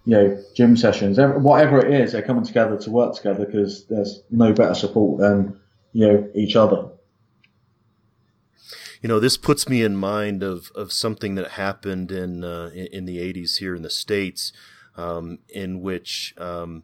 [0.05, 1.17] you know, gym sessions.
[1.17, 5.59] Whatever it is, they're coming together to work together because there's no better support than
[5.93, 6.89] you know each other.
[9.01, 13.05] You know, this puts me in mind of, of something that happened in uh, in
[13.05, 14.53] the '80s here in the states,
[14.95, 16.83] um, in which um,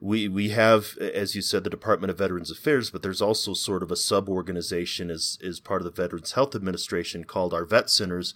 [0.00, 3.82] we we have, as you said, the Department of Veterans Affairs, but there's also sort
[3.82, 7.90] of a sub organization as is part of the Veterans Health Administration called our Vet
[7.90, 8.34] Centers,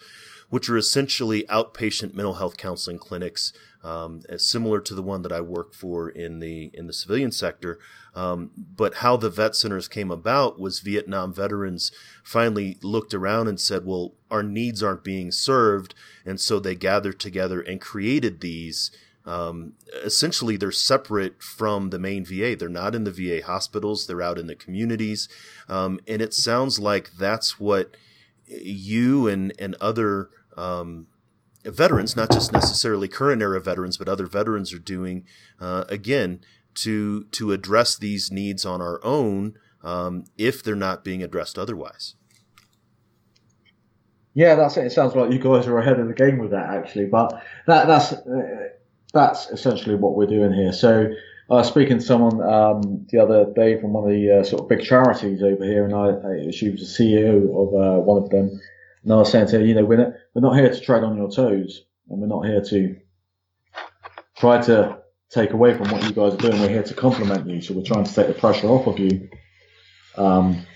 [0.52, 5.40] which are essentially outpatient mental health counseling clinics, um, similar to the one that I
[5.40, 7.78] work for in the in the civilian sector.
[8.14, 11.90] Um, but how the vet centers came about was Vietnam veterans
[12.22, 15.94] finally looked around and said, "Well, our needs aren't being served,"
[16.26, 18.90] and so they gathered together and created these
[19.24, 19.72] um,
[20.04, 22.56] essentially they're separate from the main VA.
[22.56, 24.06] They're not in the VA hospitals.
[24.06, 25.30] They're out in the communities.
[25.66, 27.96] Um, and it sounds like that's what
[28.46, 31.06] you and, and other, um,
[31.64, 35.24] veterans, not just necessarily current era veterans, but other veterans are doing,
[35.60, 36.40] uh, again,
[36.74, 42.14] to, to address these needs on our own, um, if they're not being addressed otherwise.
[44.34, 44.86] Yeah, that's it.
[44.86, 47.06] It sounds like you guys are ahead of the game with that, actually.
[47.06, 48.68] But that, that's uh,
[49.12, 50.72] that's essentially what we're doing here.
[50.72, 51.12] So
[51.50, 54.62] I was speaking to someone um, the other day from one of the uh, sort
[54.62, 58.22] of big charities over here, and I, I she was the CEO of uh, one
[58.22, 58.58] of them,
[59.02, 61.04] and I was saying to her, you know, we're not, we're not here to tread
[61.04, 62.96] on your toes, and we're not here to
[64.36, 64.98] try to
[65.30, 66.60] take away from what you guys are doing.
[66.60, 69.28] We're here to complement you, so we're trying to take the pressure off of you,
[70.16, 70.66] um,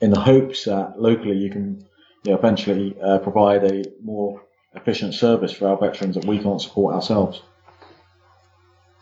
[0.00, 1.86] in the hopes that locally you can,
[2.24, 4.42] you know, eventually uh, provide a more
[4.74, 7.42] efficient service for our veterans that we can't support ourselves.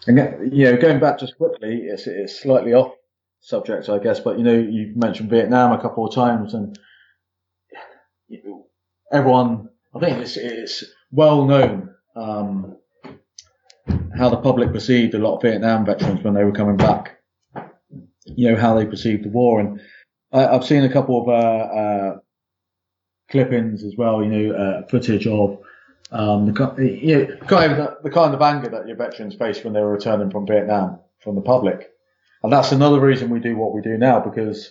[0.06, 2.92] And you know, going back just quickly, it's, it's slightly off
[3.40, 6.78] subject, I guess, but you know, you've mentioned Vietnam a couple of times, and
[9.12, 12.77] everyone, I think it's, it's well known um,
[14.16, 17.18] how the public perceived a lot of Vietnam veterans when they were coming back.
[18.25, 19.81] You know how they perceived the war, and
[20.33, 22.18] I, have seen a couple of uh, uh,
[23.31, 24.22] clippings as well.
[24.25, 25.59] You know, uh, footage of
[26.11, 29.75] um, the, you know, kind of the, kind of anger that your veterans faced when
[29.75, 31.91] they were returning from Vietnam from the public.
[32.43, 34.70] And that's another reason we do what we do now because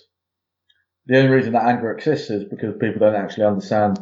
[1.06, 4.00] the only reason that anger exists is because people don't actually understand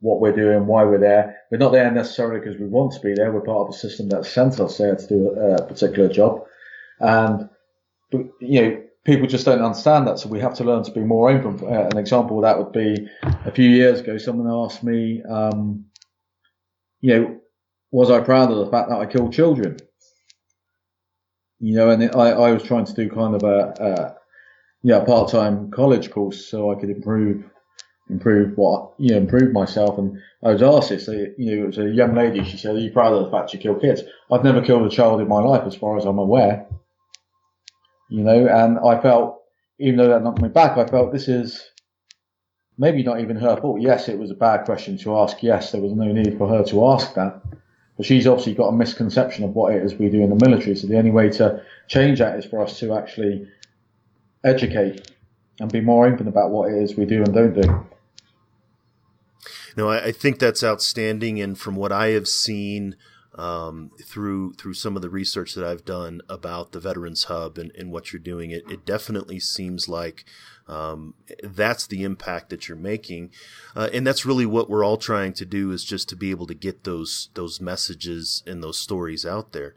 [0.00, 1.36] what we're doing, why we're there.
[1.50, 3.30] We're not there necessarily because we want to be there.
[3.30, 6.44] We're part of a system that sent us there to do a, particular job.
[6.98, 7.48] And,
[8.40, 10.18] you know, people just don't understand that.
[10.18, 11.62] So we have to learn to be more open.
[11.62, 15.84] Uh, an example of that would be a few years ago, someone asked me, um,
[17.00, 17.40] you know,
[17.92, 19.76] was I proud of the fact that I killed children?
[21.58, 24.19] You know, and I, I was trying to do kind of a, a
[24.82, 27.44] yeah, part-time college course so I could improve,
[28.08, 29.98] improve what, you know, improve myself.
[29.98, 32.44] And I was asked this, uh, you know, it was a young lady.
[32.44, 34.02] She said, are you proud of the fact you kill kids?
[34.32, 36.66] I've never killed a child in my life as far as I'm aware.
[38.08, 39.42] You know, and I felt,
[39.78, 41.70] even though that knocked me back, I felt this is,
[42.78, 43.82] maybe not even her fault.
[43.82, 45.42] Yes, it was a bad question to ask.
[45.42, 47.42] Yes, there was no need for her to ask that.
[47.96, 50.74] But she's obviously got a misconception of what it is we do in the military.
[50.74, 53.46] So the only way to change that is for us to actually
[54.44, 55.10] educate
[55.58, 57.86] and be more open about what it is we do and don't do.
[59.76, 61.40] No, I, think that's outstanding.
[61.40, 62.96] And from what I have seen
[63.36, 67.70] um, through through some of the research that I've done about the Veterans Hub and,
[67.76, 70.24] and what you're doing, it, it definitely seems like
[70.66, 73.30] um, that's the impact that you're making,
[73.76, 76.46] uh, and that's really what we're all trying to do is just to be able
[76.48, 79.76] to get those those messages and those stories out there.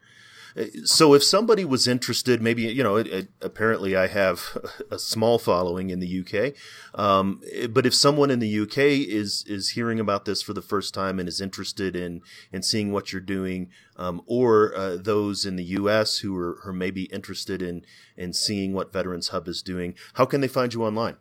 [0.86, 4.58] So if somebody was interested, maybe you know, it, it, apparently I have
[4.92, 6.54] a small following in the UK,
[7.00, 10.94] um, but if someone in the UK is is hearing about this for the first
[10.94, 15.56] time and is interested in in seeing what you're doing, um, or uh, those in
[15.56, 17.84] the US who are, who are maybe interested in
[18.16, 21.18] in seeing what Veterans Hub is doing, how can they find you online?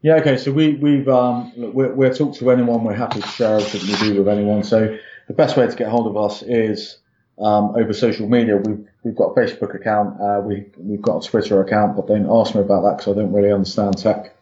[0.00, 0.36] Yeah, okay.
[0.36, 2.82] So we we've um, we're, talk to anyone.
[2.82, 4.64] We're happy to share everything we do with anyone.
[4.64, 4.98] So
[5.28, 6.98] the best way to get hold of us is
[7.42, 8.56] um, over social media.
[8.56, 10.20] We've we've got a Facebook account.
[10.20, 13.20] Uh, we we've got a Twitter account, but don't ask me about that because I
[13.20, 14.34] don't really understand tech.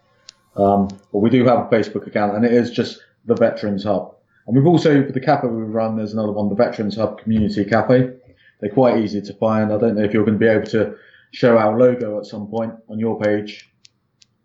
[0.56, 4.14] Um, but we do have a Facebook account, and it is just the Veterans Hub.
[4.46, 5.96] And we've also for the cafe we run.
[5.96, 8.12] There's another one, the Veterans Hub Community Cafe.
[8.60, 9.72] They're quite easy to find.
[9.72, 10.96] I don't know if you're going to be able to
[11.30, 13.70] show our logo at some point on your page.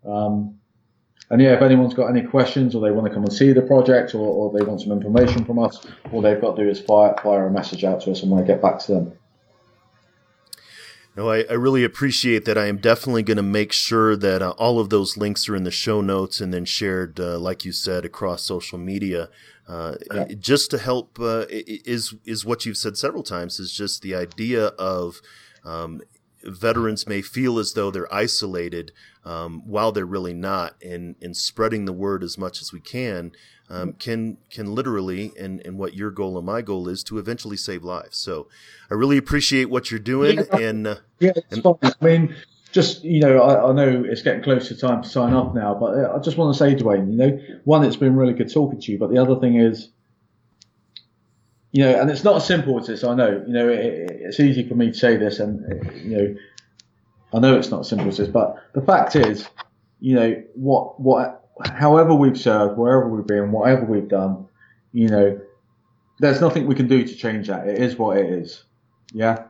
[0.07, 0.59] Um,
[1.29, 3.61] and yeah, if anyone's got any questions or they want to come and see the
[3.61, 6.79] project or, or they want some information from us, all they've got to do is
[6.79, 9.13] fire, fire a message out to us and we'll get back to them.
[11.15, 12.57] No, I, I really appreciate that.
[12.57, 15.63] I am definitely going to make sure that uh, all of those links are in
[15.63, 19.29] the show notes and then shared, uh, like you said, across social media.
[19.67, 20.27] Uh, yeah.
[20.37, 23.59] Just to help uh, is is what you've said several times.
[23.59, 25.21] Is just the idea of
[25.63, 26.01] um,
[26.45, 28.91] veterans may feel as though they're isolated
[29.23, 33.31] um, while they're really not, and and spreading the word as much as we can
[33.69, 37.57] um, can can literally and and what your goal and my goal is to eventually
[37.57, 38.17] save lives.
[38.17, 38.47] So
[38.89, 40.57] I really appreciate what you're doing, yeah.
[40.57, 41.65] and uh, yeah, and.
[41.83, 42.35] I mean.
[42.71, 45.73] Just you know, I, I, know it's getting close to time to sign off now,
[45.75, 48.51] but uh, I just want to say, Duane, you know, one, it's been really good
[48.51, 49.91] talking to you, but the other thing is,
[51.75, 53.03] you know, and it's not as simple as this.
[53.03, 56.17] I know, you know, it, it's easy for me to say this, and uh, you
[56.17, 56.35] know,
[57.33, 59.49] I know it's not as simple as this, but the fact is,
[59.99, 64.47] you know, what, what, however we've served, wherever we've been, whatever we've done,
[64.93, 65.37] you know,
[66.19, 67.67] there's nothing we can do to change that.
[67.67, 68.63] It is what it is.
[69.11, 69.43] Yeah.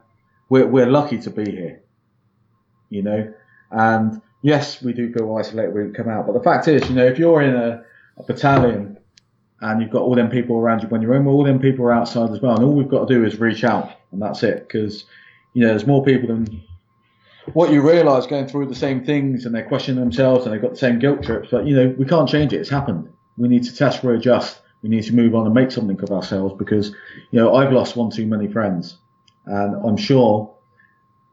[0.50, 1.84] We're, we're lucky to be here,
[2.90, 3.32] you know,
[3.70, 6.96] and yes, we do feel isolated when we come out, but the fact is, you
[6.96, 7.84] know, if you're in a,
[8.18, 8.98] a battalion
[9.62, 11.86] and you've got all them people around you when you're in, well, all them people
[11.86, 12.56] are outside as well.
[12.56, 14.68] And all we've got to do is reach out and that's it.
[14.70, 15.06] Cause,
[15.54, 16.62] you know, there's more people than
[17.54, 20.72] what you realise going through the same things and they're questioning themselves and they've got
[20.72, 22.60] the same guilt trips, but you know, we can't change it.
[22.60, 23.12] It's happened.
[23.38, 24.62] We need to test, readjust.
[24.82, 26.90] We need to move on and make something of ourselves because,
[27.32, 28.98] you know, I've lost one too many friends
[29.46, 30.54] and I'm sure,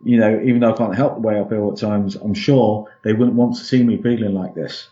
[0.05, 2.89] you know, even though I can't help the way I feel at times, I'm sure
[3.03, 4.89] they wouldn't want to see me feeling like this.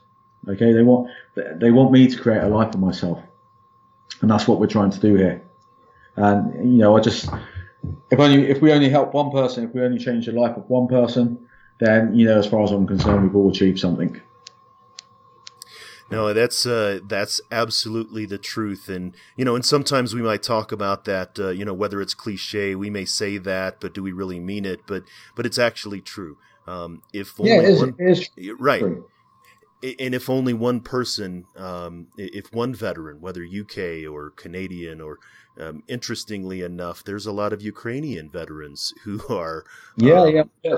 [0.49, 0.73] Okay.
[0.73, 3.21] They want, they want me to create a life for myself.
[4.21, 5.43] And that's what we're trying to do here.
[6.17, 7.31] And, you know, I just,
[8.11, 10.69] if only if we only help one person, if we only change the life of
[10.69, 11.47] one person,
[11.79, 14.21] then you know, as far as I'm concerned, we've all achieved something.
[16.11, 20.73] No, that's uh, that's absolutely the truth, and you know, and sometimes we might talk
[20.73, 21.39] about that.
[21.39, 24.65] Uh, you know, whether it's cliche, we may say that, but do we really mean
[24.65, 24.81] it?
[24.87, 25.05] But
[25.37, 26.37] but it's actually true.
[26.67, 28.29] Um, if yeah, it is, one, it is
[28.59, 28.81] right.
[28.81, 29.09] True.
[29.83, 35.19] And if only one person, um, if one veteran, whether UK or Canadian or
[35.59, 39.65] um, interestingly enough, there's a lot of Ukrainian veterans who are,
[39.97, 40.77] yeah, um, yeah,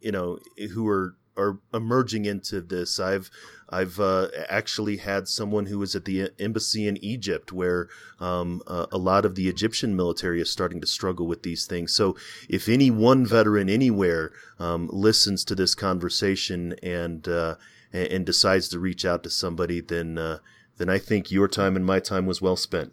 [0.00, 0.38] you know,
[0.72, 2.98] who are are emerging into this.
[2.98, 3.30] I've
[3.68, 7.88] I've uh, actually had someone who was at the embassy in Egypt, where
[8.20, 11.92] um, uh, a lot of the Egyptian military is starting to struggle with these things.
[11.92, 12.16] So,
[12.48, 17.56] if any one veteran anywhere um, listens to this conversation and uh,
[17.92, 20.38] and decides to reach out to somebody, then uh,
[20.76, 22.92] then I think your time and my time was well spent.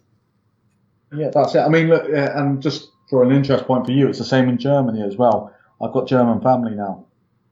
[1.12, 1.60] Yeah, that's it.
[1.60, 4.48] I mean, look, uh, and just for an interest point for you, it's the same
[4.48, 5.54] in Germany as well.
[5.80, 7.06] I've got German family now,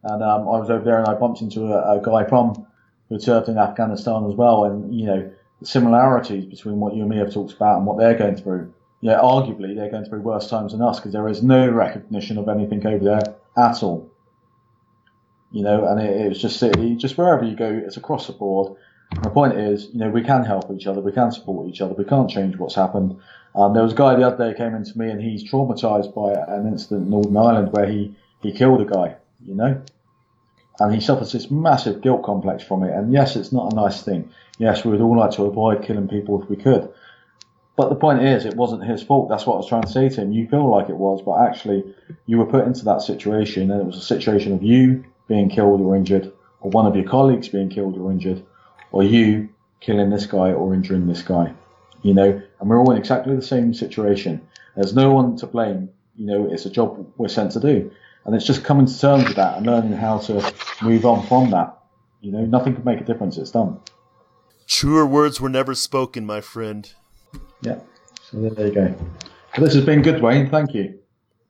[0.05, 2.67] and um, I was over there and I bumped into a, a guy from
[3.09, 5.31] who served in Afghanistan as well, and you know
[5.61, 8.73] the similarities between what you and me have talked about and what they're going through.
[9.01, 12.49] Yeah, arguably they're going through worse times than us because there is no recognition of
[12.49, 14.12] anything over there at all.
[15.53, 16.59] You know, and it, it was just
[16.99, 18.77] just wherever you go, it's across the board.
[19.23, 21.93] The point is, you know, we can help each other, we can support each other,
[21.93, 23.21] we can't change what's happened,
[23.55, 26.33] um, there was a guy the other day came into me and he's traumatized by
[26.33, 29.83] an incident in Northern Ireland where he, he killed a guy, you know?
[30.81, 32.93] And he suffers this massive guilt complex from it.
[32.93, 34.31] And yes, it's not a nice thing.
[34.59, 36.91] Yes, we would all like to avoid killing people if we could.
[37.77, 39.29] But the point is, it wasn't his fault.
[39.29, 40.33] That's what I was trying to say to him.
[40.33, 41.95] You feel like it was, but actually,
[42.27, 45.81] you were put into that situation, and it was a situation of you being killed
[45.81, 48.41] or injured, or one of your colleagues being killed or injured,
[48.91, 49.49] or you
[49.81, 51.53] killing this guy or injuring this guy
[52.03, 54.47] you know, and we're all in exactly the same situation.
[54.77, 55.89] There's no one to blame.
[56.17, 57.91] You know, it's a job we're sent to do.
[58.25, 61.51] And it's just coming to terms with that and learning how to move on from
[61.51, 61.79] that.
[62.21, 63.37] You know, nothing can make a difference.
[63.37, 63.81] It's done.
[64.69, 66.93] Truer words were never spoken, my friend.
[67.63, 67.81] Yeah.
[68.23, 68.95] So there you go.
[69.59, 70.49] This has been good, Wayne.
[70.49, 70.99] Thank you.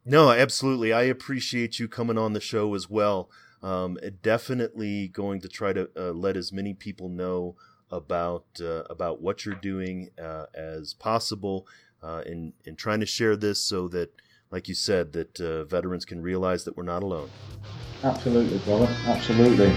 [0.05, 0.93] No, absolutely.
[0.93, 3.31] I appreciate you coming on the show as well.
[3.63, 7.57] Um, definitely going to try to uh, let as many people know
[7.91, 11.67] about uh, about what you're doing uh, as possible,
[12.03, 14.11] uh, in in trying to share this so that,
[14.51, 17.31] like you said, that uh, veterans can realize that we're not alone.
[18.03, 18.89] Absolutely, brother.
[19.07, 19.73] Absolutely.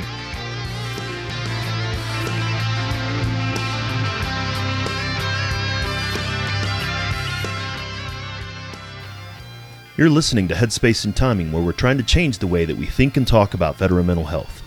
[9.97, 12.85] You're listening to Headspace and Timing, where we're trying to change the way that we
[12.85, 14.61] think and talk about veteran mental health.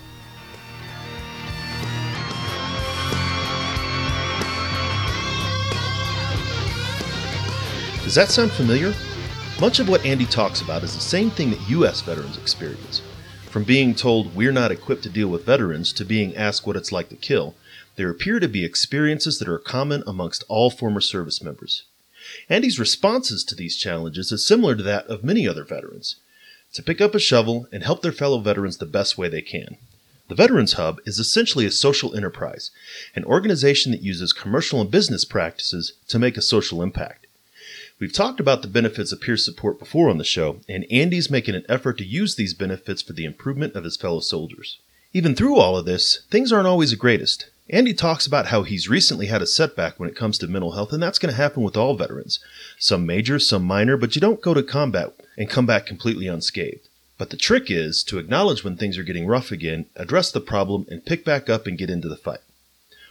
[8.03, 8.95] Does that sound familiar?
[9.61, 12.01] Much of what Andy talks about is the same thing that U.S.
[12.01, 13.03] veterans experience.
[13.51, 16.91] From being told we're not equipped to deal with veterans to being asked what it's
[16.91, 17.55] like to kill,
[17.97, 21.85] there appear to be experiences that are common amongst all former service members.
[22.49, 26.16] Andy's responses to these challenges is similar to that of many other veterans
[26.72, 29.76] to pick up a shovel and help their fellow veterans the best way they can.
[30.29, 32.70] The Veterans Hub is essentially a social enterprise,
[33.16, 37.26] an organization that uses commercial and business practices to make a social impact.
[37.99, 41.55] We've talked about the benefits of peer support before on the show, and Andy's making
[41.55, 44.79] an effort to use these benefits for the improvement of his fellow soldiers.
[45.14, 47.49] Even through all of this, things aren't always the greatest.
[47.70, 50.92] Andy talks about how he's recently had a setback when it comes to mental health,
[50.92, 52.40] and that's going to happen with all veterans.
[52.78, 56.88] Some major, some minor, but you don't go to combat and come back completely unscathed.
[57.18, 60.86] But the trick is to acknowledge when things are getting rough again, address the problem,
[60.88, 62.40] and pick back up and get into the fight.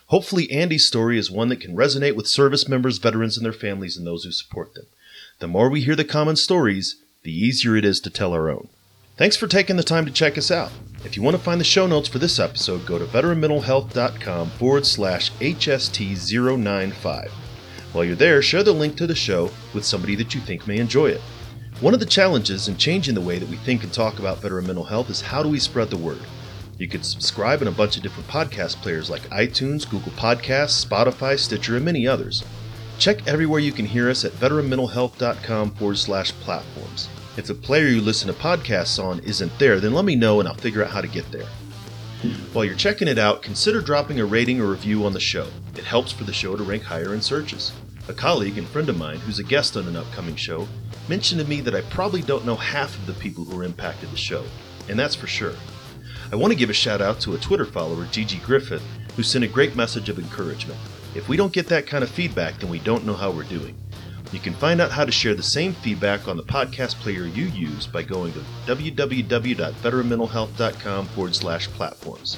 [0.08, 3.96] Hopefully, Andy's story is one that can resonate with service members, veterans, and their families,
[3.96, 4.86] and those who support them.
[5.40, 8.70] The more we hear the common stories, the easier it is to tell our own.
[9.18, 10.72] Thanks for taking the time to check us out.
[11.08, 14.86] If you want to find the show notes for this episode, go to veteranmentalhealth.com forward
[14.86, 17.30] slash HST095.
[17.94, 20.80] While you're there, share the link to the show with somebody that you think may
[20.80, 21.22] enjoy it.
[21.80, 24.68] One of the challenges in changing the way that we think and talk about veteran
[24.68, 26.20] mental health is how do we spread the word?
[26.78, 31.40] You can subscribe in a bunch of different podcast players like iTunes, Google Podcasts, Spotify,
[31.40, 32.44] Stitcher, and many others.
[33.00, 37.08] Check everywhere you can hear us at veteranmentalhealth.com forward slash platforms.
[37.38, 40.50] If the player you listen to podcasts on isn't there, then let me know and
[40.50, 41.46] I'll figure out how to get there.
[42.52, 45.48] While you're checking it out, consider dropping a rating or review on the show.
[45.76, 47.74] It helps for the show to rank higher in searches.
[48.08, 50.68] A colleague and friend of mine who's a guest on an upcoming show
[51.08, 54.10] mentioned to me that I probably don't know half of the people who are impacted
[54.10, 54.44] the show,
[54.90, 55.54] and that's for sure.
[56.32, 58.84] I want to give a shout out to a Twitter follower, Gigi Griffith,
[59.16, 60.80] who sent a great message of encouragement.
[61.14, 63.78] If we don't get that kind of feedback, then we don't know how we're doing.
[64.32, 67.46] You can find out how to share the same feedback on the podcast player you
[67.46, 72.38] use by going to www.veteranmentalhealth.com forward slash platforms.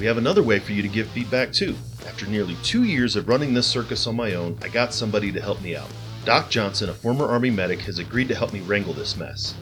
[0.00, 1.74] We have another way for you to give feedback too.
[2.06, 5.40] After nearly two years of running this circus on my own, I got somebody to
[5.40, 5.90] help me out.
[6.24, 9.54] Doc Johnson, a former Army medic, has agreed to help me wrangle this mess.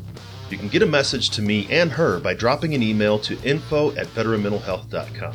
[0.51, 3.97] You can get a message to me and her by dropping an email to info
[3.97, 5.33] at veteranmentalhealth.com.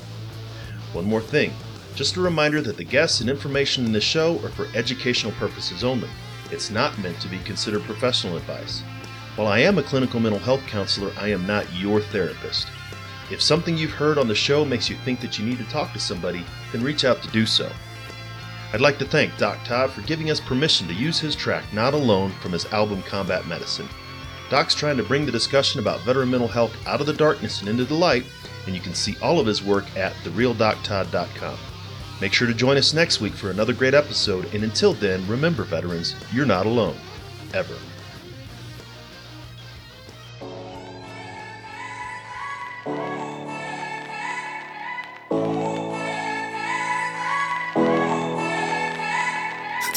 [0.93, 1.51] One more thing
[1.95, 5.83] just a reminder that the guests and information in this show are for educational purposes
[5.83, 6.07] only.
[6.51, 8.83] It's not meant to be considered professional advice.
[9.35, 12.67] While I am a clinical mental health counselor, I am not your therapist.
[13.31, 15.93] If something you've heard on the show makes you think that you need to talk
[15.93, 17.71] to somebody, then reach out to do so.
[18.73, 21.93] I'd like to thank Doc Todd for giving us permission to use his track Not
[21.93, 23.87] Alone from his album Combat Medicine.
[24.49, 27.69] Doc's trying to bring the discussion about veteran mental health out of the darkness and
[27.69, 28.25] into the light,
[28.65, 31.57] and you can see all of his work at therealdoctodd.com.
[32.21, 35.63] Make sure to join us next week for another great episode, and until then, remember,
[35.63, 36.95] veterans, you're not alone.
[37.55, 37.73] Ever.